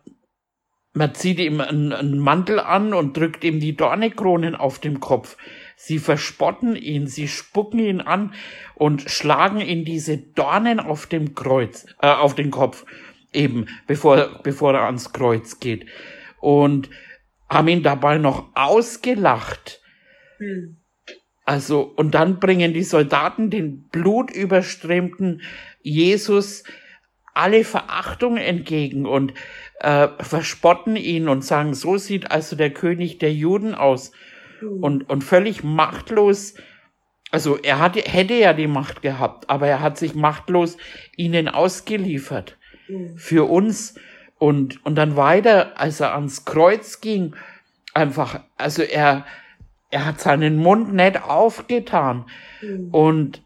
man 0.94 1.16
zieht 1.16 1.40
ihm 1.40 1.60
einen, 1.60 1.92
einen 1.92 2.20
Mantel 2.20 2.60
an 2.60 2.94
und 2.94 3.18
drückt 3.18 3.44
ihm 3.44 3.60
die 3.60 3.76
Dornekronen 3.76 4.54
auf 4.56 4.78
dem 4.78 5.00
Kopf. 5.00 5.38
Sie 5.76 6.00
verspotten 6.00 6.76
ihn, 6.76 7.08
sie 7.08 7.28
spucken 7.28 7.80
ihn 7.80 8.02
an 8.02 8.34
und 8.76 9.10
schlagen 9.10 9.62
ihn 9.62 9.86
diese 9.86 10.18
Dornen 10.18 10.80
auf 10.80 11.06
dem 11.06 11.36
Kreuz, 11.36 11.86
äh, 12.02 12.08
auf 12.08 12.34
den 12.34 12.50
Kopf, 12.50 12.86
eben, 13.34 13.68
bevor, 13.88 14.42
bevor 14.42 14.74
er 14.74 14.86
ans 14.86 15.12
Kreuz 15.12 15.60
geht. 15.60 15.86
Und 16.40 16.90
haben 17.50 17.68
ihn 17.68 17.84
dabei 17.84 18.18
noch 18.18 18.50
ausgelacht. 18.56 19.82
Hm. 20.38 20.78
Also, 21.46 21.82
und 21.82 22.16
dann 22.16 22.40
bringen 22.40 22.74
die 22.74 22.84
Soldaten 22.84 23.52
den 23.52 23.84
blutüberströmten 23.90 25.42
Jesus 25.84 26.64
alle 27.36 27.64
Verachtung 27.64 28.38
entgegen 28.38 29.06
und 29.06 29.34
äh, 29.82 30.08
verspotten 30.20 30.96
ihn 30.96 31.30
und 31.30 31.44
sagen, 31.44 31.76
so 31.76 31.98
sieht 31.98 32.32
also 32.32 32.56
der 32.56 32.72
König 32.72 33.20
der 33.20 33.34
Juden 33.34 33.76
aus 33.76 34.12
und, 34.62 35.10
und 35.10 35.24
völlig 35.24 35.64
machtlos. 35.64 36.56
Also 37.32 37.58
er 37.58 37.80
hatte, 37.80 38.02
hätte 38.02 38.34
ja 38.34 38.54
die 38.54 38.68
Macht 38.68 39.02
gehabt, 39.02 39.50
aber 39.50 39.68
er 39.68 39.82
hat 39.82 39.98
sich 39.98 40.16
machtlos 40.16 40.78
ihnen 41.16 41.48
ausgeliefert. 41.48 42.58
Für 43.16 43.50
uns. 43.50 43.96
Und, 44.38 44.86
und 44.86 44.96
dann 44.96 45.16
weiter, 45.16 45.80
als 45.80 46.02
er 46.02 46.14
ans 46.14 46.46
Kreuz 46.46 47.02
ging, 47.02 47.36
einfach, 47.94 48.42
also 48.58 48.84
er, 48.84 49.26
er 49.90 50.06
hat 50.06 50.20
seinen 50.20 50.58
Mund 50.58 50.94
nicht 50.94 51.24
aufgetan. 51.24 52.26
Mhm. 52.62 52.90
Und, 52.92 53.44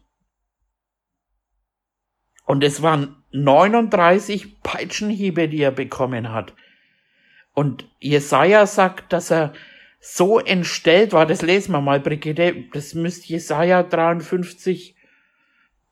und 2.44 2.64
es 2.64 2.82
waren 2.82 3.16
39 3.32 4.60
Peitschenhiebe, 4.62 5.48
die 5.48 5.62
er 5.62 5.70
bekommen 5.70 6.32
hat. 6.32 6.54
Und 7.54 7.88
Jesaja 8.00 8.66
sagt, 8.66 9.12
dass 9.12 9.30
er 9.30 9.52
so 10.00 10.38
entstellt 10.38 11.12
war. 11.12 11.26
Das 11.26 11.42
lesen 11.42 11.72
wir 11.72 11.80
mal, 11.80 12.00
Brigitte. 12.00 12.64
Das 12.72 12.94
müsste 12.94 13.28
Jesaja 13.28 13.82
53. 13.82 14.96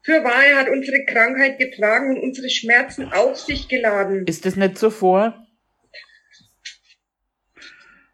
Für 0.03 0.25
wahr, 0.25 0.45
er 0.45 0.57
hat 0.57 0.69
unsere 0.71 1.05
Krankheit 1.05 1.59
getragen 1.59 2.17
und 2.17 2.23
unsere 2.23 2.49
Schmerzen 2.49 3.13
auf 3.13 3.37
sich 3.37 3.69
geladen. 3.69 4.27
Ist 4.27 4.47
das 4.47 4.57
nicht 4.57 4.79
so 4.79 4.91
vor? 4.91 5.47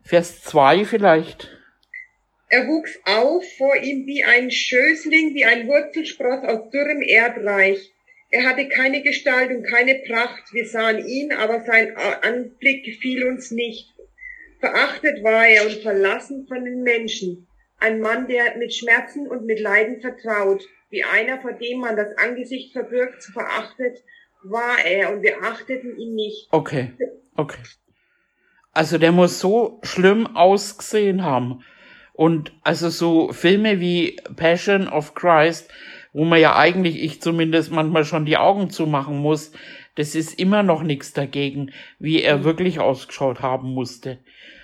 Vers 0.02 0.42
2 0.42 0.84
vielleicht. 0.84 1.50
Er 2.48 2.66
wuchs 2.66 2.98
auf 3.04 3.44
vor 3.56 3.76
ihm 3.76 4.06
wie 4.06 4.22
ein 4.22 4.50
Schößling, 4.50 5.34
wie 5.34 5.44
ein 5.44 5.66
Wurzelspross 5.66 6.44
aus 6.44 6.70
dürrem 6.70 7.02
Erdreich. 7.02 7.92
Er 8.30 8.44
hatte 8.44 8.68
keine 8.68 9.02
Gestalt 9.02 9.50
und 9.50 9.64
keine 9.64 9.94
Pracht. 10.06 10.52
Wir 10.52 10.66
sahen 10.66 11.06
ihn, 11.06 11.32
aber 11.32 11.64
sein 11.64 11.96
Anblick 11.96 12.84
gefiel 12.84 13.24
uns 13.28 13.50
nicht. 13.50 13.93
Verachtet 14.64 15.22
war 15.22 15.46
er 15.46 15.66
und 15.66 15.82
verlassen 15.82 16.46
von 16.48 16.64
den 16.64 16.82
Menschen. 16.82 17.46
Ein 17.80 18.00
Mann, 18.00 18.28
der 18.28 18.56
mit 18.56 18.72
Schmerzen 18.72 19.28
und 19.28 19.44
mit 19.44 19.60
Leiden 19.60 20.00
vertraut, 20.00 20.62
wie 20.88 21.04
einer, 21.04 21.38
vor 21.42 21.52
dem 21.52 21.80
man 21.80 21.96
das 21.96 22.16
Angesicht 22.16 22.72
verbirgt, 22.72 23.24
verachtet, 23.24 24.02
war 24.42 24.82
er 24.82 25.12
und 25.12 25.22
wir 25.22 25.42
achteten 25.42 25.98
ihn 25.98 26.14
nicht. 26.14 26.48
Okay, 26.50 26.92
okay. 27.36 27.58
Also 28.72 28.96
der 28.96 29.12
muss 29.12 29.38
so 29.38 29.80
schlimm 29.82 30.34
ausgesehen 30.34 31.22
haben. 31.22 31.62
Und 32.14 32.54
also 32.62 32.88
so 32.88 33.34
Filme 33.34 33.80
wie 33.80 34.16
Passion 34.34 34.88
of 34.88 35.14
Christ, 35.14 35.70
wo 36.14 36.24
man 36.24 36.40
ja 36.40 36.56
eigentlich, 36.56 37.02
ich 37.02 37.20
zumindest 37.20 37.70
manchmal 37.70 38.06
schon 38.06 38.24
die 38.24 38.38
Augen 38.38 38.70
zumachen 38.70 39.18
muss, 39.18 39.52
das 39.96 40.14
ist 40.14 40.38
immer 40.38 40.62
noch 40.62 40.82
nichts 40.82 41.12
dagegen, 41.12 41.72
wie 41.98 42.22
er 42.22 42.38
mhm. 42.38 42.44
wirklich 42.44 42.80
ausgeschaut 42.80 43.40
haben 43.40 43.70
musste. 43.72 44.18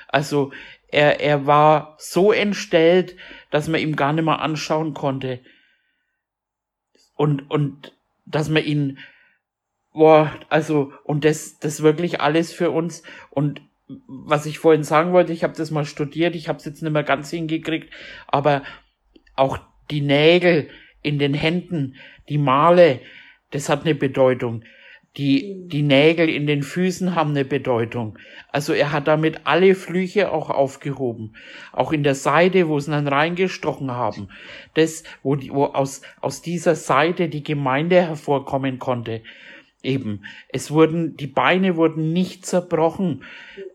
Also 0.08 0.52
er, 0.88 1.20
er 1.20 1.46
war 1.46 1.96
so 1.98 2.32
entstellt, 2.32 3.16
dass 3.50 3.68
man 3.68 3.80
ihm 3.80 3.96
gar 3.96 4.12
nicht 4.12 4.24
mehr 4.24 4.40
anschauen 4.40 4.94
konnte. 4.94 5.40
Und, 7.14 7.50
und 7.50 7.92
dass 8.26 8.48
man 8.48 8.64
ihn, 8.64 8.98
boah, 9.92 10.32
also, 10.48 10.92
und 11.04 11.24
das, 11.24 11.58
das 11.58 11.82
wirklich 11.82 12.20
alles 12.20 12.52
für 12.52 12.70
uns. 12.70 13.02
Und 13.30 13.60
was 14.06 14.46
ich 14.46 14.58
vorhin 14.58 14.84
sagen 14.84 15.12
wollte, 15.12 15.32
ich 15.32 15.44
habe 15.44 15.56
das 15.56 15.70
mal 15.70 15.84
studiert, 15.84 16.34
ich 16.34 16.48
habe 16.48 16.58
es 16.58 16.64
jetzt 16.64 16.82
nicht 16.82 16.92
mehr 16.92 17.02
ganz 17.02 17.30
hingekriegt, 17.30 17.92
aber 18.26 18.62
auch 19.36 19.58
die 19.90 20.00
Nägel 20.00 20.70
in 21.02 21.18
den 21.18 21.34
Händen, 21.34 21.96
die 22.28 22.38
Male, 22.38 23.00
das 23.50 23.68
hat 23.68 23.84
eine 23.84 23.94
Bedeutung. 23.94 24.64
Die, 25.16 25.66
die 25.66 25.82
Nägel 25.82 26.28
in 26.28 26.46
den 26.46 26.62
Füßen 26.62 27.16
haben 27.16 27.30
eine 27.30 27.44
Bedeutung. 27.44 28.16
Also 28.52 28.72
er 28.72 28.92
hat 28.92 29.08
damit 29.08 29.40
alle 29.44 29.74
Flüche 29.74 30.30
auch 30.30 30.50
aufgehoben. 30.50 31.34
Auch 31.72 31.92
in 31.92 32.04
der 32.04 32.14
Seite, 32.14 32.68
wo 32.68 32.78
sie 32.78 32.92
dann 32.92 33.08
reingestochen 33.08 33.90
haben. 33.90 34.28
Das, 34.74 35.02
wo, 35.24 35.34
die, 35.34 35.50
wo 35.50 35.64
aus, 35.64 36.02
aus 36.20 36.42
dieser 36.42 36.76
Seite 36.76 37.28
die 37.28 37.42
Gemeinde 37.42 37.96
hervorkommen 37.96 38.78
konnte. 38.78 39.22
Eben. 39.82 40.24
Es 40.48 40.70
wurden, 40.70 41.16
die 41.16 41.26
Beine 41.26 41.76
wurden 41.76 42.12
nicht 42.12 42.46
zerbrochen, 42.46 43.24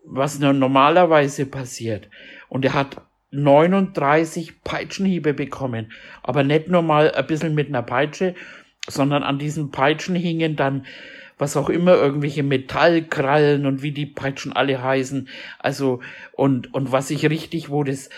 was 0.04 0.38
normalerweise 0.38 1.44
passiert. 1.44 2.08
Und 2.48 2.64
er 2.64 2.74
hat 2.74 3.02
39 3.30 4.62
Peitschenhiebe 4.62 5.34
bekommen. 5.34 5.92
Aber 6.22 6.44
nicht 6.44 6.68
nur 6.68 6.82
mal 6.82 7.10
ein 7.12 7.26
bisschen 7.26 7.54
mit 7.54 7.68
einer 7.68 7.82
Peitsche, 7.82 8.34
sondern 8.88 9.22
an 9.22 9.38
diesen 9.38 9.70
Peitschen 9.70 10.14
hingen 10.14 10.56
dann 10.56 10.86
was 11.38 11.56
auch 11.56 11.68
immer, 11.68 11.94
irgendwelche 11.94 12.42
Metallkrallen 12.42 13.66
und 13.66 13.82
wie 13.82 13.92
die 13.92 14.06
Peitschen 14.06 14.52
alle 14.52 14.82
heißen. 14.82 15.28
Also, 15.58 16.00
und, 16.32 16.72
und 16.72 16.92
was 16.92 17.10
ich 17.10 17.28
richtig, 17.28 17.70
wo 17.70 17.84
das, 17.84 18.08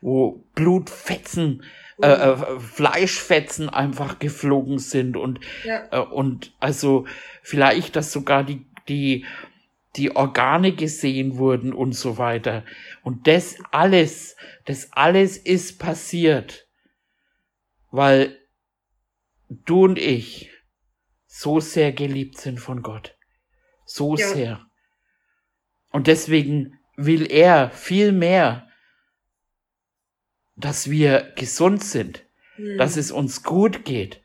wo 0.00 0.44
Blutfetzen, 0.54 1.62
äh, 2.02 2.08
äh, 2.08 2.58
Fleischfetzen 2.58 3.68
einfach 3.68 4.18
geflogen 4.18 4.80
sind 4.80 5.16
und, 5.16 5.38
ja. 5.64 5.86
äh, 5.92 6.00
und 6.00 6.52
also 6.58 7.06
vielleicht, 7.42 7.94
dass 7.94 8.10
sogar 8.10 8.42
die, 8.42 8.66
die, 8.88 9.24
die 9.94 10.16
Organe 10.16 10.72
gesehen 10.72 11.36
wurden 11.36 11.72
und 11.72 11.92
so 11.92 12.18
weiter. 12.18 12.64
Und 13.04 13.28
das 13.28 13.58
alles, 13.70 14.36
das 14.64 14.92
alles 14.92 15.36
ist 15.36 15.78
passiert, 15.78 16.66
weil 17.92 18.36
du 19.48 19.84
und 19.84 19.98
ich 19.98 20.50
so 21.36 21.58
sehr 21.58 21.90
geliebt 21.90 22.38
sind 22.38 22.60
von 22.60 22.80
Gott. 22.80 23.16
So 23.84 24.16
ja. 24.16 24.28
sehr. 24.28 24.66
Und 25.90 26.06
deswegen 26.06 26.78
will 26.96 27.28
er 27.28 27.70
viel 27.70 28.12
mehr, 28.12 28.68
dass 30.54 30.90
wir 30.90 31.32
gesund 31.34 31.82
sind, 31.82 32.24
mhm. 32.56 32.78
dass 32.78 32.96
es 32.96 33.10
uns 33.10 33.42
gut 33.42 33.84
geht. 33.84 34.22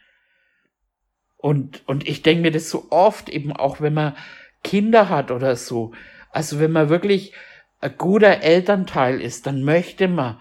Und, 1.35 1.81
und 1.87 2.07
ich 2.07 2.21
denke 2.21 2.43
mir 2.43 2.51
das 2.51 2.69
so 2.69 2.91
oft 2.91 3.27
eben 3.27 3.53
auch, 3.53 3.81
wenn 3.81 3.95
man 3.95 4.15
Kinder 4.63 5.09
hat 5.09 5.31
oder 5.31 5.55
so. 5.55 5.93
Also 6.29 6.59
wenn 6.59 6.71
man 6.71 6.89
wirklich 6.89 7.33
ein 7.79 7.97
guter 7.97 8.43
Elternteil 8.43 9.19
ist, 9.19 9.47
dann 9.47 9.63
möchte 9.63 10.07
man, 10.07 10.39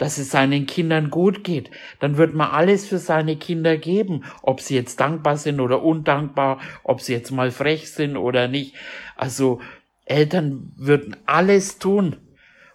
dass 0.00 0.16
es 0.16 0.30
seinen 0.30 0.64
Kindern 0.64 1.10
gut 1.10 1.44
geht. 1.44 1.70
Dann 1.98 2.16
wird 2.16 2.34
man 2.34 2.50
alles 2.50 2.88
für 2.88 2.96
seine 2.96 3.36
Kinder 3.36 3.76
geben, 3.76 4.24
ob 4.40 4.62
sie 4.62 4.74
jetzt 4.74 4.98
dankbar 4.98 5.36
sind 5.36 5.60
oder 5.60 5.82
undankbar, 5.82 6.58
ob 6.84 7.02
sie 7.02 7.12
jetzt 7.12 7.30
mal 7.30 7.50
frech 7.50 7.92
sind 7.92 8.16
oder 8.16 8.48
nicht. 8.48 8.74
Also 9.14 9.60
Eltern 10.06 10.72
würden 10.76 11.18
alles 11.26 11.78
tun. 11.78 12.16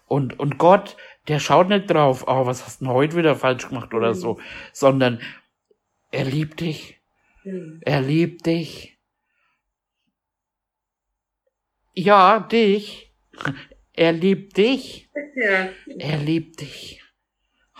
Und, 0.05 0.39
und 0.39 0.59
Gott, 0.59 0.97
der 1.27 1.39
schaut 1.39 1.69
nicht 1.69 1.89
drauf, 1.89 2.25
oh, 2.27 2.45
was 2.45 2.63
hast 2.63 2.81
du 2.81 2.89
heute 2.89 3.17
wieder 3.17 3.35
falsch 3.35 3.69
gemacht 3.69 3.95
oder 3.95 4.13
so, 4.13 4.39
sondern 4.71 5.19
er 6.11 6.25
liebt 6.25 6.59
dich. 6.59 7.01
Er 7.81 8.01
liebt 8.01 8.45
dich. 8.45 8.99
Ja, 11.95 12.39
dich. 12.39 13.11
Er 13.97 14.11
liebt 14.11 14.57
dich. 14.57 15.09
Er 15.99 16.17
liebt 16.17 16.59
dich. 16.59 17.04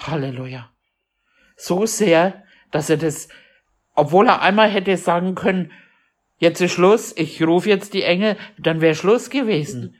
Halleluja. 0.08 0.72
So 1.56 1.86
sehr, 1.86 2.44
dass 2.72 2.90
er 2.90 2.98
das, 2.98 3.30
obwohl 3.94 4.28
er 4.28 4.42
einmal 4.42 4.70
hätte 4.70 4.98
sagen 4.98 5.36
können, 5.36 5.72
jetzt 6.38 6.62
ist 6.62 6.74
Schluss, 6.74 7.16
ich 7.16 7.42
rufe 7.42 7.70
jetzt 7.70 7.94
die 7.94 8.04
Engel, 8.04 8.38
dann 8.58 8.82
wäre 8.82 8.96
Schluss 8.96 9.30
gewesen. 9.30 9.96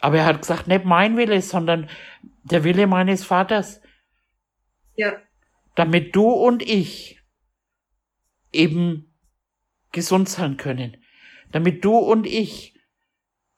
Aber 0.00 0.18
er 0.18 0.24
hat 0.24 0.40
gesagt, 0.40 0.66
nicht 0.66 0.84
mein 0.84 1.16
Wille, 1.16 1.42
sondern 1.42 1.90
der 2.42 2.64
Wille 2.64 2.86
meines 2.86 3.24
Vaters. 3.24 3.82
Ja. 4.96 5.16
Damit 5.74 6.16
du 6.16 6.30
und 6.30 6.62
ich 6.62 7.20
eben 8.52 9.14
gesund 9.92 10.28
sein 10.28 10.56
können. 10.56 10.96
Damit 11.52 11.84
du 11.84 11.96
und 11.96 12.26
ich 12.26 12.78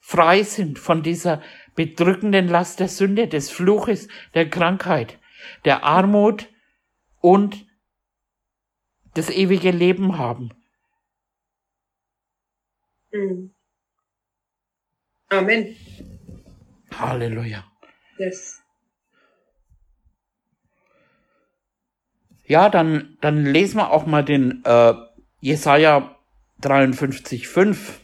frei 0.01 0.43
sind 0.43 0.79
von 0.79 1.03
dieser 1.03 1.41
bedrückenden 1.77 2.49
Last 2.49 2.81
der 2.81 2.89
Sünde, 2.89 3.29
des 3.29 3.51
Fluches, 3.51 4.09
der 4.35 4.51
Krankheit 4.51 5.19
der 5.65 5.85
Armut 5.85 6.49
und 7.21 7.67
das 9.15 9.31
ewige 9.31 9.71
Leben 9.71 10.19
haben. 10.19 10.51
Mhm. 13.13 13.55
Amen. 15.29 15.77
Halleluja. 16.93 17.65
Yes. 18.19 18.63
Ja, 22.45 22.69
dann, 22.69 23.17
dann 23.21 23.47
lesen 23.47 23.79
wir 23.79 23.91
auch 23.91 24.05
mal 24.05 24.25
den 24.25 24.63
äh, 24.65 24.95
Jesaja 25.41 26.17
53,5. 26.61 28.02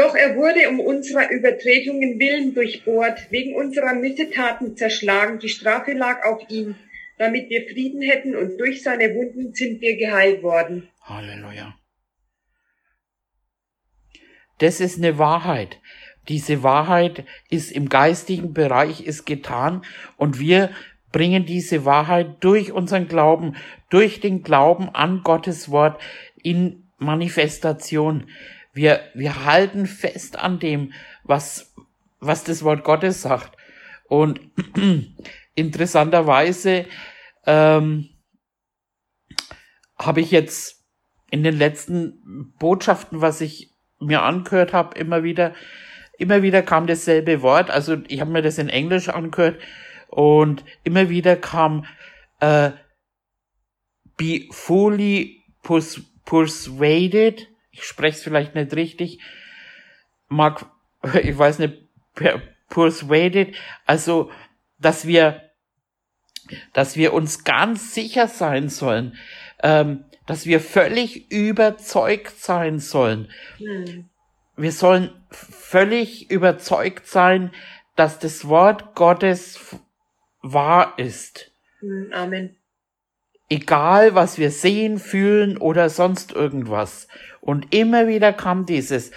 Doch 0.00 0.14
er 0.14 0.34
wurde 0.34 0.66
um 0.70 0.80
unserer 0.80 1.30
Übertretungen 1.30 2.18
willen 2.18 2.54
durchbohrt, 2.54 3.30
wegen 3.30 3.54
unserer 3.54 3.92
Missetaten 3.92 4.74
zerschlagen, 4.74 5.40
die 5.40 5.50
Strafe 5.50 5.92
lag 5.92 6.24
auf 6.24 6.40
ihm, 6.48 6.74
damit 7.18 7.50
wir 7.50 7.68
Frieden 7.68 8.00
hätten 8.00 8.34
und 8.34 8.56
durch 8.56 8.82
seine 8.82 9.14
Wunden 9.14 9.52
sind 9.52 9.82
wir 9.82 9.98
geheilt 9.98 10.42
worden. 10.42 10.88
Halleluja. 11.02 11.78
Das 14.56 14.80
ist 14.80 14.96
eine 14.96 15.18
Wahrheit. 15.18 15.78
Diese 16.30 16.62
Wahrheit 16.62 17.26
ist 17.50 17.70
im 17.70 17.90
geistigen 17.90 18.54
Bereich 18.54 19.02
ist 19.02 19.26
getan 19.26 19.84
und 20.16 20.40
wir 20.40 20.70
bringen 21.12 21.44
diese 21.44 21.84
Wahrheit 21.84 22.42
durch 22.42 22.72
unseren 22.72 23.06
Glauben, 23.06 23.54
durch 23.90 24.20
den 24.20 24.42
Glauben 24.44 24.88
an 24.94 25.20
Gottes 25.22 25.70
Wort 25.70 26.00
in 26.42 26.90
Manifestation. 26.96 28.30
Wir, 28.72 29.00
wir 29.14 29.44
halten 29.44 29.86
fest 29.86 30.38
an 30.38 30.58
dem, 30.58 30.92
was, 31.24 31.74
was 32.20 32.44
das 32.44 32.62
Wort 32.62 32.84
Gottes 32.84 33.22
sagt. 33.22 33.56
Und 34.08 34.40
interessanterweise 35.54 36.86
ähm, 37.46 38.10
habe 39.98 40.20
ich 40.20 40.30
jetzt 40.30 40.84
in 41.30 41.42
den 41.42 41.56
letzten 41.56 42.52
Botschaften, 42.58 43.20
was 43.20 43.40
ich 43.40 43.74
mir 44.00 44.22
angehört 44.22 44.72
habe, 44.72 44.98
immer 44.98 45.22
wieder, 45.22 45.54
immer 46.18 46.42
wieder 46.42 46.62
kam 46.62 46.86
dasselbe 46.86 47.42
Wort. 47.42 47.70
Also 47.70 47.98
ich 48.08 48.20
habe 48.20 48.30
mir 48.30 48.42
das 48.42 48.58
in 48.58 48.68
Englisch 48.68 49.08
angehört 49.08 49.60
und 50.08 50.64
immer 50.82 51.08
wieder 51.08 51.36
kam 51.36 51.84
äh, 52.40 52.72
be 54.16 54.46
fully 54.50 55.44
persuaded 56.24 57.48
ich 57.80 57.86
spreche 57.86 58.16
es 58.16 58.22
vielleicht 58.22 58.54
nicht 58.54 58.74
richtig, 58.74 59.20
mag, 60.28 60.66
ich 61.22 61.36
weiß 61.36 61.58
nicht, 61.58 61.78
persuaded, 62.68 63.56
also, 63.86 64.30
dass 64.78 65.06
wir, 65.06 65.50
dass 66.72 66.96
wir 66.96 67.12
uns 67.12 67.44
ganz 67.44 67.94
sicher 67.94 68.28
sein 68.28 68.68
sollen, 68.68 69.16
ähm, 69.62 70.04
dass 70.26 70.46
wir 70.46 70.60
völlig 70.60 71.30
überzeugt 71.30 72.38
sein 72.38 72.78
sollen. 72.78 73.30
Hm. 73.58 74.08
Wir 74.56 74.72
sollen 74.72 75.12
völlig 75.30 76.30
überzeugt 76.30 77.06
sein, 77.06 77.50
dass 77.96 78.18
das 78.18 78.46
Wort 78.46 78.94
Gottes 78.94 79.58
wahr 80.42 80.94
ist. 80.98 81.50
Hm, 81.80 82.12
Amen. 82.12 82.59
Egal, 83.50 84.14
was 84.14 84.38
wir 84.38 84.50
sehen, 84.50 84.98
fühlen 84.98 85.58
oder 85.58 85.90
sonst 85.90 86.32
irgendwas. 86.32 87.08
Und 87.40 87.74
immer 87.74 88.06
wieder 88.06 88.32
kam 88.32 88.64
dieses, 88.64 89.10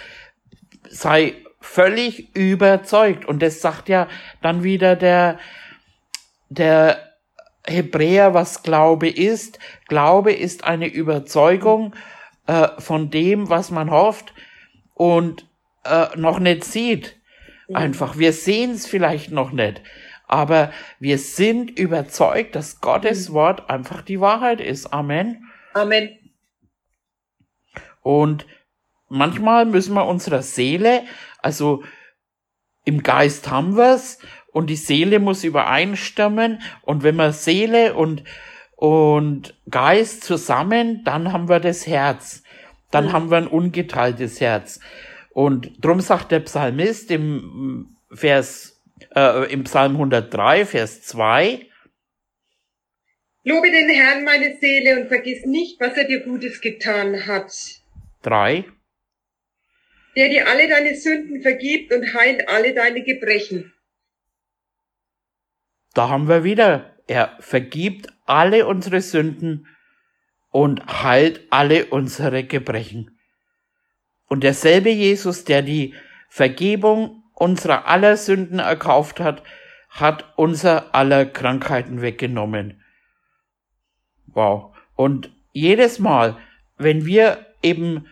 sei 0.90 1.34
völlig 1.60 2.36
überzeugt. 2.36 3.24
Und 3.24 3.42
das 3.42 3.60
sagt 3.60 3.88
ja 3.88 4.08
dann 4.42 4.62
wieder 4.62 4.96
der, 4.96 5.38
der 6.50 6.98
Hebräer, 7.66 8.34
was 8.34 8.62
Glaube 8.62 9.08
ist. 9.08 9.58
Glaube 9.88 10.32
ist 10.32 10.64
eine 10.64 10.86
Überzeugung 10.86 11.94
äh, 12.46 12.68
von 12.78 13.10
dem, 13.10 13.48
was 13.48 13.70
man 13.70 13.90
hofft 13.90 14.34
und 14.92 15.46
äh, 15.84 16.06
noch 16.16 16.38
nicht 16.38 16.64
sieht. 16.64 17.16
Einfach, 17.72 18.18
wir 18.18 18.34
sehen 18.34 18.72
es 18.72 18.86
vielleicht 18.86 19.30
noch 19.30 19.50
nicht, 19.50 19.80
aber 20.26 20.72
wir 20.98 21.18
sind 21.18 21.78
überzeugt, 21.78 22.56
dass 22.56 22.80
Gottes 22.80 23.28
mhm. 23.28 23.34
Wort 23.34 23.70
einfach 23.70 24.02
die 24.02 24.20
Wahrheit 24.20 24.60
ist. 24.60 24.92
Amen. 24.92 25.50
Amen. 25.74 26.10
Und 28.02 28.46
manchmal 29.08 29.64
müssen 29.66 29.94
wir 29.94 30.06
unserer 30.06 30.42
Seele, 30.42 31.02
also 31.40 31.82
im 32.84 33.02
Geist 33.02 33.50
haben 33.50 33.76
wir's 33.76 34.18
und 34.52 34.68
die 34.68 34.76
Seele 34.76 35.18
muss 35.18 35.42
übereinstimmen 35.44 36.60
und 36.82 37.02
wenn 37.02 37.16
wir 37.16 37.32
Seele 37.32 37.94
und 37.94 38.24
und 38.76 39.54
Geist 39.70 40.24
zusammen, 40.24 41.04
dann 41.04 41.32
haben 41.32 41.48
wir 41.48 41.60
das 41.60 41.86
Herz. 41.86 42.42
Dann 42.90 43.06
mhm. 43.06 43.12
haben 43.12 43.30
wir 43.30 43.38
ein 43.38 43.46
ungeteiltes 43.46 44.40
Herz. 44.40 44.80
Und 45.30 45.72
drum 45.82 46.00
sagt 46.00 46.32
der 46.32 46.40
Psalmist 46.40 47.10
im 47.10 47.96
Vers, 48.12 48.73
äh, 49.14 49.52
im 49.52 49.64
Psalm 49.64 49.92
103, 49.92 50.66
Vers 50.66 51.02
2, 51.02 51.66
Lobe 53.46 53.70
den 53.70 53.90
Herrn, 53.90 54.24
meine 54.24 54.56
Seele, 54.58 54.98
und 54.98 55.08
vergiss 55.08 55.44
nicht, 55.44 55.78
was 55.78 55.94
er 55.98 56.04
dir 56.04 56.20
Gutes 56.20 56.62
getan 56.62 57.26
hat. 57.26 57.52
3. 58.22 58.64
Der 60.16 60.28
dir 60.30 60.48
alle 60.48 60.66
deine 60.66 60.94
Sünden 60.94 61.42
vergibt 61.42 61.92
und 61.92 62.14
heilt 62.14 62.48
alle 62.48 62.72
deine 62.72 63.02
Gebrechen. 63.02 63.74
da 65.92 66.08
haben 66.08 66.26
wir 66.28 66.42
wieder, 66.42 66.96
er 67.06 67.36
vergibt 67.40 68.08
alle 68.24 68.66
unsere 68.66 69.02
Sünden 69.02 69.66
und 70.50 71.02
heilt 71.02 71.42
alle 71.50 71.86
unsere 71.86 72.44
Gebrechen. 72.44 73.18
Und 74.26 74.42
derselbe 74.42 74.90
Jesus, 74.90 75.44
der 75.44 75.60
die 75.60 75.94
Vergebung 76.30 77.23
unserer 77.34 77.86
aller 77.86 78.16
Sünden 78.16 78.58
erkauft 78.58 79.20
hat, 79.20 79.42
hat 79.90 80.32
unser 80.36 80.94
aller 80.94 81.26
Krankheiten 81.26 82.00
weggenommen. 82.00 82.82
Wow. 84.26 84.74
Und 84.96 85.30
jedes 85.52 85.98
Mal, 85.98 86.36
wenn 86.76 87.06
wir 87.06 87.46
eben 87.62 88.06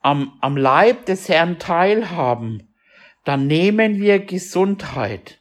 am, 0.00 0.38
am 0.40 0.56
Leib 0.56 1.06
des 1.06 1.28
Herrn 1.28 1.58
teilhaben, 1.58 2.74
dann 3.24 3.48
nehmen 3.48 4.00
wir 4.00 4.20
Gesundheit, 4.20 5.40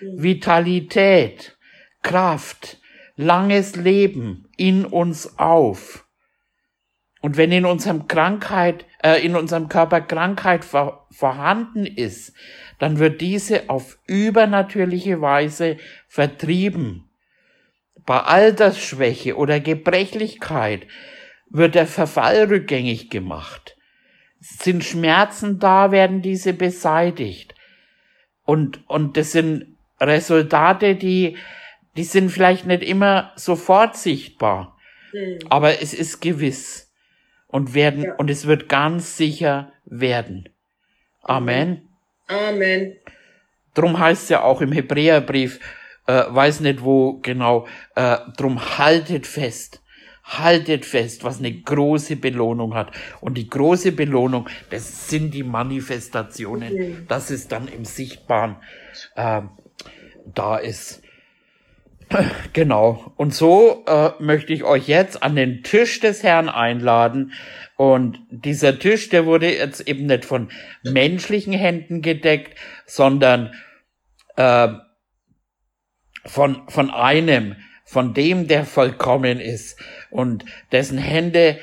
Vitalität, 0.00 1.58
Kraft, 2.02 2.78
langes 3.16 3.74
Leben 3.74 4.48
in 4.56 4.84
uns 4.84 5.38
auf. 5.38 6.03
Und 7.24 7.38
wenn 7.38 7.52
in 7.52 7.64
unserem 7.64 8.06
Krankheit, 8.06 8.84
äh, 9.02 9.24
in 9.24 9.34
unserem 9.34 9.70
Körper 9.70 10.02
Krankheit 10.02 10.62
vor, 10.62 11.06
vorhanden 11.10 11.86
ist, 11.86 12.34
dann 12.78 12.98
wird 12.98 13.22
diese 13.22 13.70
auf 13.70 13.98
übernatürliche 14.06 15.22
Weise 15.22 15.78
vertrieben. 16.06 17.08
Bei 18.04 18.20
Altersschwäche 18.20 19.38
oder 19.38 19.58
Gebrechlichkeit 19.58 20.86
wird 21.48 21.74
der 21.74 21.86
Verfall 21.86 22.44
rückgängig 22.44 23.08
gemacht. 23.08 23.78
Sind 24.40 24.84
Schmerzen 24.84 25.58
da, 25.58 25.92
werden 25.92 26.20
diese 26.20 26.52
beseitigt. 26.52 27.54
Und, 28.44 28.86
und 28.86 29.16
das 29.16 29.32
sind 29.32 29.78
Resultate, 29.98 30.94
die, 30.94 31.38
die 31.96 32.04
sind 32.04 32.28
vielleicht 32.28 32.66
nicht 32.66 32.82
immer 32.82 33.32
sofort 33.34 33.96
sichtbar. 33.96 34.76
Mhm. 35.14 35.38
Aber 35.48 35.80
es 35.80 35.94
ist 35.94 36.20
gewiss. 36.20 36.83
Und 37.54 37.72
werden, 37.72 38.02
ja. 38.02 38.14
und 38.16 38.30
es 38.30 38.48
wird 38.48 38.68
ganz 38.68 39.16
sicher 39.16 39.70
werden. 39.84 40.48
Amen. 41.22 41.88
Amen. 42.26 42.96
Drum 43.74 43.96
heißt 43.96 44.24
es 44.24 44.28
ja 44.28 44.42
auch 44.42 44.60
im 44.60 44.72
Hebräerbrief, 44.72 45.60
äh, 46.08 46.24
weiß 46.26 46.58
nicht 46.60 46.82
wo 46.82 47.20
genau, 47.22 47.68
äh, 47.94 48.16
drum 48.36 48.76
haltet 48.76 49.28
fest. 49.28 49.84
Haltet 50.24 50.84
fest, 50.84 51.22
was 51.22 51.38
eine 51.38 51.52
große 51.52 52.16
Belohnung 52.16 52.74
hat. 52.74 52.90
Und 53.20 53.38
die 53.38 53.48
große 53.48 53.92
Belohnung, 53.92 54.48
das 54.70 55.08
sind 55.08 55.32
die 55.32 55.44
Manifestationen, 55.44 56.72
okay. 56.72 56.96
dass 57.06 57.30
es 57.30 57.46
dann 57.46 57.68
im 57.68 57.84
Sichtbaren 57.84 58.56
äh, 59.14 59.42
da 60.34 60.56
ist. 60.56 61.03
Genau. 62.52 63.12
Und 63.16 63.34
so 63.34 63.84
äh, 63.86 64.10
möchte 64.20 64.52
ich 64.52 64.64
euch 64.64 64.88
jetzt 64.88 65.22
an 65.22 65.36
den 65.36 65.62
Tisch 65.62 66.00
des 66.00 66.22
Herrn 66.22 66.48
einladen. 66.48 67.32
Und 67.76 68.18
dieser 68.30 68.78
Tisch, 68.78 69.08
der 69.08 69.26
wurde 69.26 69.52
jetzt 69.52 69.88
eben 69.88 70.06
nicht 70.06 70.24
von 70.24 70.50
menschlichen 70.82 71.52
Händen 71.52 72.02
gedeckt, 72.02 72.58
sondern 72.86 73.52
äh, 74.36 74.68
von, 76.24 76.68
von 76.68 76.90
einem, 76.90 77.56
von 77.84 78.14
dem, 78.14 78.48
der 78.48 78.64
vollkommen 78.64 79.40
ist 79.40 79.80
und 80.10 80.44
dessen 80.72 80.98
Hände 80.98 81.58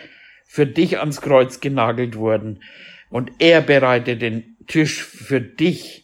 für 0.45 0.67
dich 0.67 0.99
ans 0.99 1.21
Kreuz 1.21 1.61
genagelt 1.61 2.15
wurden. 2.15 2.61
Und 3.09 3.31
er 3.39 3.61
bereitet 3.61 4.21
den 4.21 4.57
Tisch 4.67 5.03
für 5.03 5.41
dich 5.41 6.00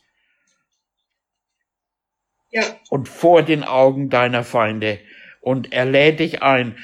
ja. 2.52 2.64
Und 2.90 3.10
vor 3.10 3.44
den 3.44 3.64
Augen 3.64 4.10
deiner 4.10 4.44
Feinde. 4.44 5.00
Und 5.42 5.74
er 5.74 5.86
lädt 5.86 6.20
dich 6.20 6.42
ein, 6.42 6.78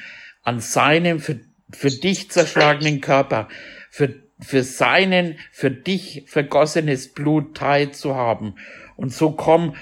an 0.44 0.60
seinem 0.60 1.20
für, 1.20 1.40
für 1.72 1.90
dich 1.90 2.30
zerschlagenen 2.32 3.02
Körper, 3.02 3.48
für, 3.90 4.14
für 4.40 4.64
seinen, 4.64 5.38
für 5.52 5.72
dich 5.72 6.26
vergossenes 6.28 7.14
Blut 7.14 7.56
teilzuhaben. 7.56 8.58
Und 8.96 9.14
so 9.14 9.32
komm, 9.32 9.76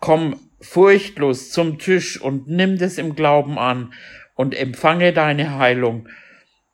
komm 0.00 0.38
furchtlos 0.60 1.50
zum 1.50 1.78
Tisch 1.78 2.20
und 2.20 2.48
nimm 2.48 2.78
das 2.78 2.98
im 2.98 3.14
Glauben 3.14 3.58
an 3.58 3.92
und 4.34 4.54
empfange 4.54 5.12
deine 5.12 5.58
Heilung. 5.58 6.08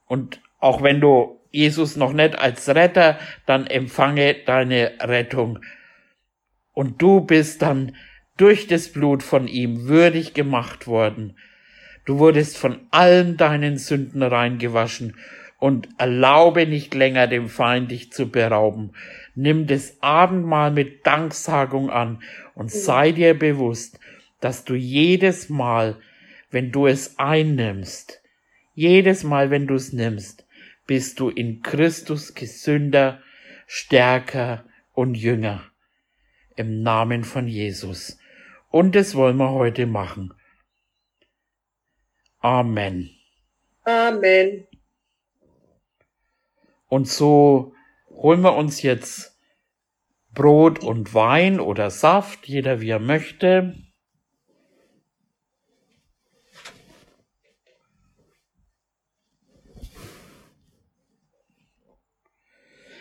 Und 0.06 0.40
auch 0.58 0.82
wenn 0.82 1.00
du 1.00 1.40
Jesus 1.50 1.96
noch 1.96 2.12
nicht 2.12 2.38
als 2.38 2.68
Retter, 2.68 3.18
dann 3.46 3.66
empfange 3.66 4.34
deine 4.46 4.92
Rettung. 5.00 5.60
Und 6.72 7.02
du 7.02 7.20
bist 7.20 7.62
dann 7.62 7.96
durch 8.40 8.66
das 8.66 8.88
Blut 8.88 9.22
von 9.22 9.48
ihm 9.48 9.86
würdig 9.86 10.32
gemacht 10.32 10.86
worden. 10.86 11.36
Du 12.06 12.18
wurdest 12.18 12.56
von 12.56 12.80
allen 12.90 13.36
deinen 13.36 13.76
Sünden 13.76 14.22
reingewaschen 14.22 15.14
und 15.58 15.88
erlaube 15.98 16.66
nicht 16.66 16.94
länger 16.94 17.26
dem 17.26 17.48
Feind 17.48 17.90
dich 17.90 18.12
zu 18.12 18.30
berauben. 18.30 18.92
Nimm 19.34 19.66
das 19.66 19.98
Abendmahl 20.00 20.70
mit 20.70 21.06
Danksagung 21.06 21.90
an 21.90 22.22
und 22.54 22.70
sei 22.70 23.12
dir 23.12 23.38
bewusst, 23.38 24.00
dass 24.40 24.64
du 24.64 24.74
jedes 24.74 25.50
Mal, 25.50 25.98
wenn 26.50 26.72
du 26.72 26.86
es 26.86 27.18
einnimmst, 27.18 28.22
jedes 28.74 29.22
Mal, 29.22 29.50
wenn 29.50 29.66
du 29.66 29.74
es 29.74 29.92
nimmst, 29.92 30.46
bist 30.86 31.20
du 31.20 31.28
in 31.28 31.60
Christus 31.60 32.34
gesünder, 32.34 33.20
stärker 33.66 34.64
und 34.94 35.14
jünger. 35.14 35.62
Im 36.56 36.82
Namen 36.82 37.22
von 37.22 37.46
Jesus. 37.46 38.19
Und 38.70 38.94
das 38.94 39.16
wollen 39.16 39.36
wir 39.36 39.50
heute 39.50 39.86
machen. 39.86 40.32
Amen. 42.38 43.10
Amen. 43.84 44.66
Und 46.88 47.08
so 47.08 47.74
holen 48.08 48.42
wir 48.42 48.54
uns 48.54 48.82
jetzt 48.82 49.36
Brot 50.32 50.78
und 50.84 51.14
Wein 51.14 51.58
oder 51.58 51.90
Saft, 51.90 52.46
jeder 52.46 52.80
wie 52.80 52.90
er 52.90 53.00
möchte. 53.00 53.74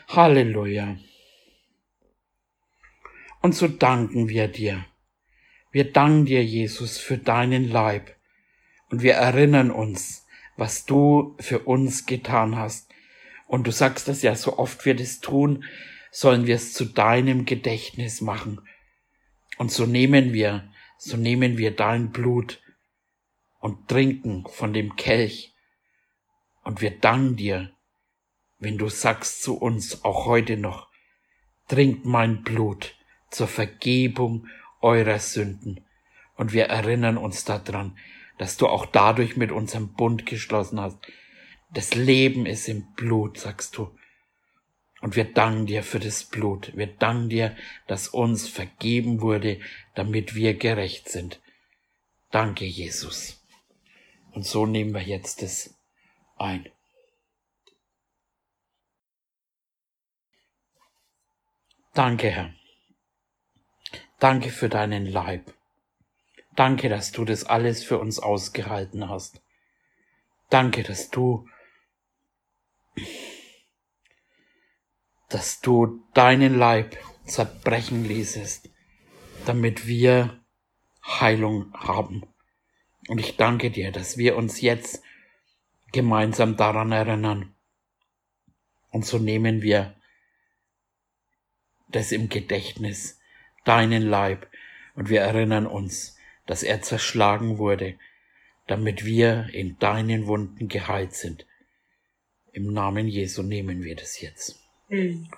Halleluja. 0.08 0.98
Und 3.42 3.54
so 3.54 3.68
danken 3.68 4.28
wir 4.28 4.48
dir 4.48 4.84
wir 5.72 5.92
danken 5.92 6.26
dir, 6.26 6.44
Jesus, 6.44 6.98
für 6.98 7.18
deinen 7.18 7.70
Leib 7.70 8.16
und 8.90 9.02
wir 9.02 9.14
erinnern 9.14 9.72
uns, 9.72 10.26
was 10.58 10.86
du 10.86 11.36
für 11.40 11.60
uns 11.60 12.06
getan 12.06 12.56
hast. 12.56 12.90
Und 13.48 13.66
du 13.66 13.72
sagst 13.72 14.08
das 14.08 14.22
ja, 14.22 14.36
so 14.36 14.58
oft 14.58 14.86
wir 14.86 14.96
das 14.96 15.20
tun, 15.20 15.64
sollen 16.12 16.48
wir 16.48 16.56
es 16.56 16.74
zu 16.74 16.86
deinem 16.86 17.46
Gedächtnis 17.46 18.22
machen. 18.22 18.62
Und 19.58 19.72
so 19.72 19.86
nehmen 19.86 20.34
wir, 20.34 20.72
so 20.98 21.18
nehmen 21.18 21.58
wir 21.58 21.76
dein 21.76 22.12
Blut 22.12 22.62
und 23.60 23.88
trinken 23.88 24.46
von 24.50 24.74
dem 24.74 24.96
Kelch. 24.96 25.54
Und 26.64 26.82
wir 26.82 26.92
danken 26.92 27.36
dir, 27.36 27.72
wenn 28.58 28.78
du 28.78 28.90
sagst 28.90 29.42
zu 29.42 29.58
uns 29.58 30.04
auch 30.04 30.26
heute 30.26 30.58
noch, 30.58 30.90
trinkt 31.68 32.06
mein 32.06 32.44
Blut 32.44 32.96
zur 33.32 33.48
Vergebung 33.48 34.48
eurer 34.82 35.20
Sünden. 35.20 35.86
Und 36.36 36.54
wir 36.54 36.66
erinnern 36.66 37.18
uns 37.18 37.46
daran, 37.46 37.98
dass 38.38 38.58
du 38.58 38.68
auch 38.68 38.86
dadurch 38.86 39.36
mit 39.36 39.52
unserem 39.52 39.94
Bund 39.94 40.26
geschlossen 40.26 40.80
hast. 40.80 40.98
Das 41.74 41.94
Leben 41.94 42.46
ist 42.46 42.68
im 42.68 42.94
Blut, 42.94 43.38
sagst 43.38 43.78
du. 43.78 43.96
Und 45.02 45.16
wir 45.16 45.26
danken 45.26 45.66
dir 45.66 45.84
für 45.84 46.00
das 46.00 46.24
Blut. 46.24 46.76
Wir 46.76 46.88
danken 46.88 47.30
dir, 47.30 47.56
dass 47.88 48.08
uns 48.08 48.48
vergeben 48.48 49.22
wurde, 49.22 49.60
damit 49.96 50.36
wir 50.36 50.56
gerecht 50.56 51.10
sind. 51.10 51.40
Danke, 52.32 52.66
Jesus. 52.66 53.44
Und 54.32 54.46
so 54.46 54.66
nehmen 54.66 54.94
wir 54.94 55.02
jetzt 55.02 55.42
es 55.42 55.76
ein. 56.38 56.70
Danke, 61.94 62.30
Herr. 62.30 62.59
Danke 64.20 64.50
für 64.50 64.68
deinen 64.68 65.06
Leib. 65.06 65.54
Danke, 66.56 66.90
dass 66.90 67.14
du 67.14 67.24
das 67.24 67.46
alles 67.46 67.86
für 67.86 68.00
uns 68.00 68.20
ausgehalten 68.20 69.10
hast. 69.10 69.42
Danke, 70.50 70.84
dass 70.84 71.10
du, 71.10 71.48
dass 75.30 75.62
du 75.62 76.04
deinen 76.14 76.58
Leib 76.58 76.98
zerbrechen 77.26 78.04
ließest, 78.04 78.70
damit 79.46 79.88
wir 79.88 80.44
Heilung 81.06 81.74
haben. 81.74 82.24
Und 83.08 83.20
ich 83.20 83.38
danke 83.38 83.72
dir, 83.72 83.92
dass 83.92 84.18
wir 84.18 84.36
uns 84.36 84.60
jetzt 84.60 85.02
gemeinsam 85.94 86.58
daran 86.58 86.92
erinnern. 86.92 87.56
Und 88.92 89.06
so 89.06 89.18
nehmen 89.18 89.62
wir 89.62 89.96
das 91.88 92.12
im 92.12 92.28
Gedächtnis 92.28 93.19
deinen 93.70 94.02
Leib 94.02 94.50
und 94.96 95.10
wir 95.10 95.22
erinnern 95.22 95.68
uns, 95.68 96.18
dass 96.48 96.64
er 96.64 96.82
zerschlagen 96.82 97.60
wurde, 97.60 98.00
damit 98.66 99.06
wir 99.06 99.48
in 99.54 99.78
deinen 99.78 100.26
Wunden 100.26 100.68
geheilt 100.68 101.14
sind. 101.14 101.46
Im 102.52 102.74
Namen 102.74 103.08
Jesu 103.08 103.44
nehmen 103.44 103.84
wir 103.84 103.96
das 103.96 104.20
jetzt. 104.22 104.60
Mhm. 104.88 105.30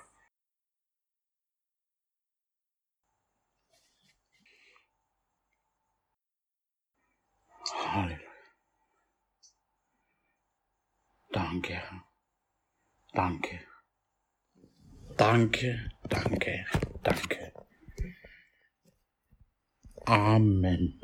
Halleluja. 7.86 8.18
Danke, 11.32 11.74
Herr. 11.74 12.04
Danke. 13.12 13.60
Danke, 15.18 15.90
danke, 16.08 16.66
danke. 17.02 17.52
Amen. 20.06 20.94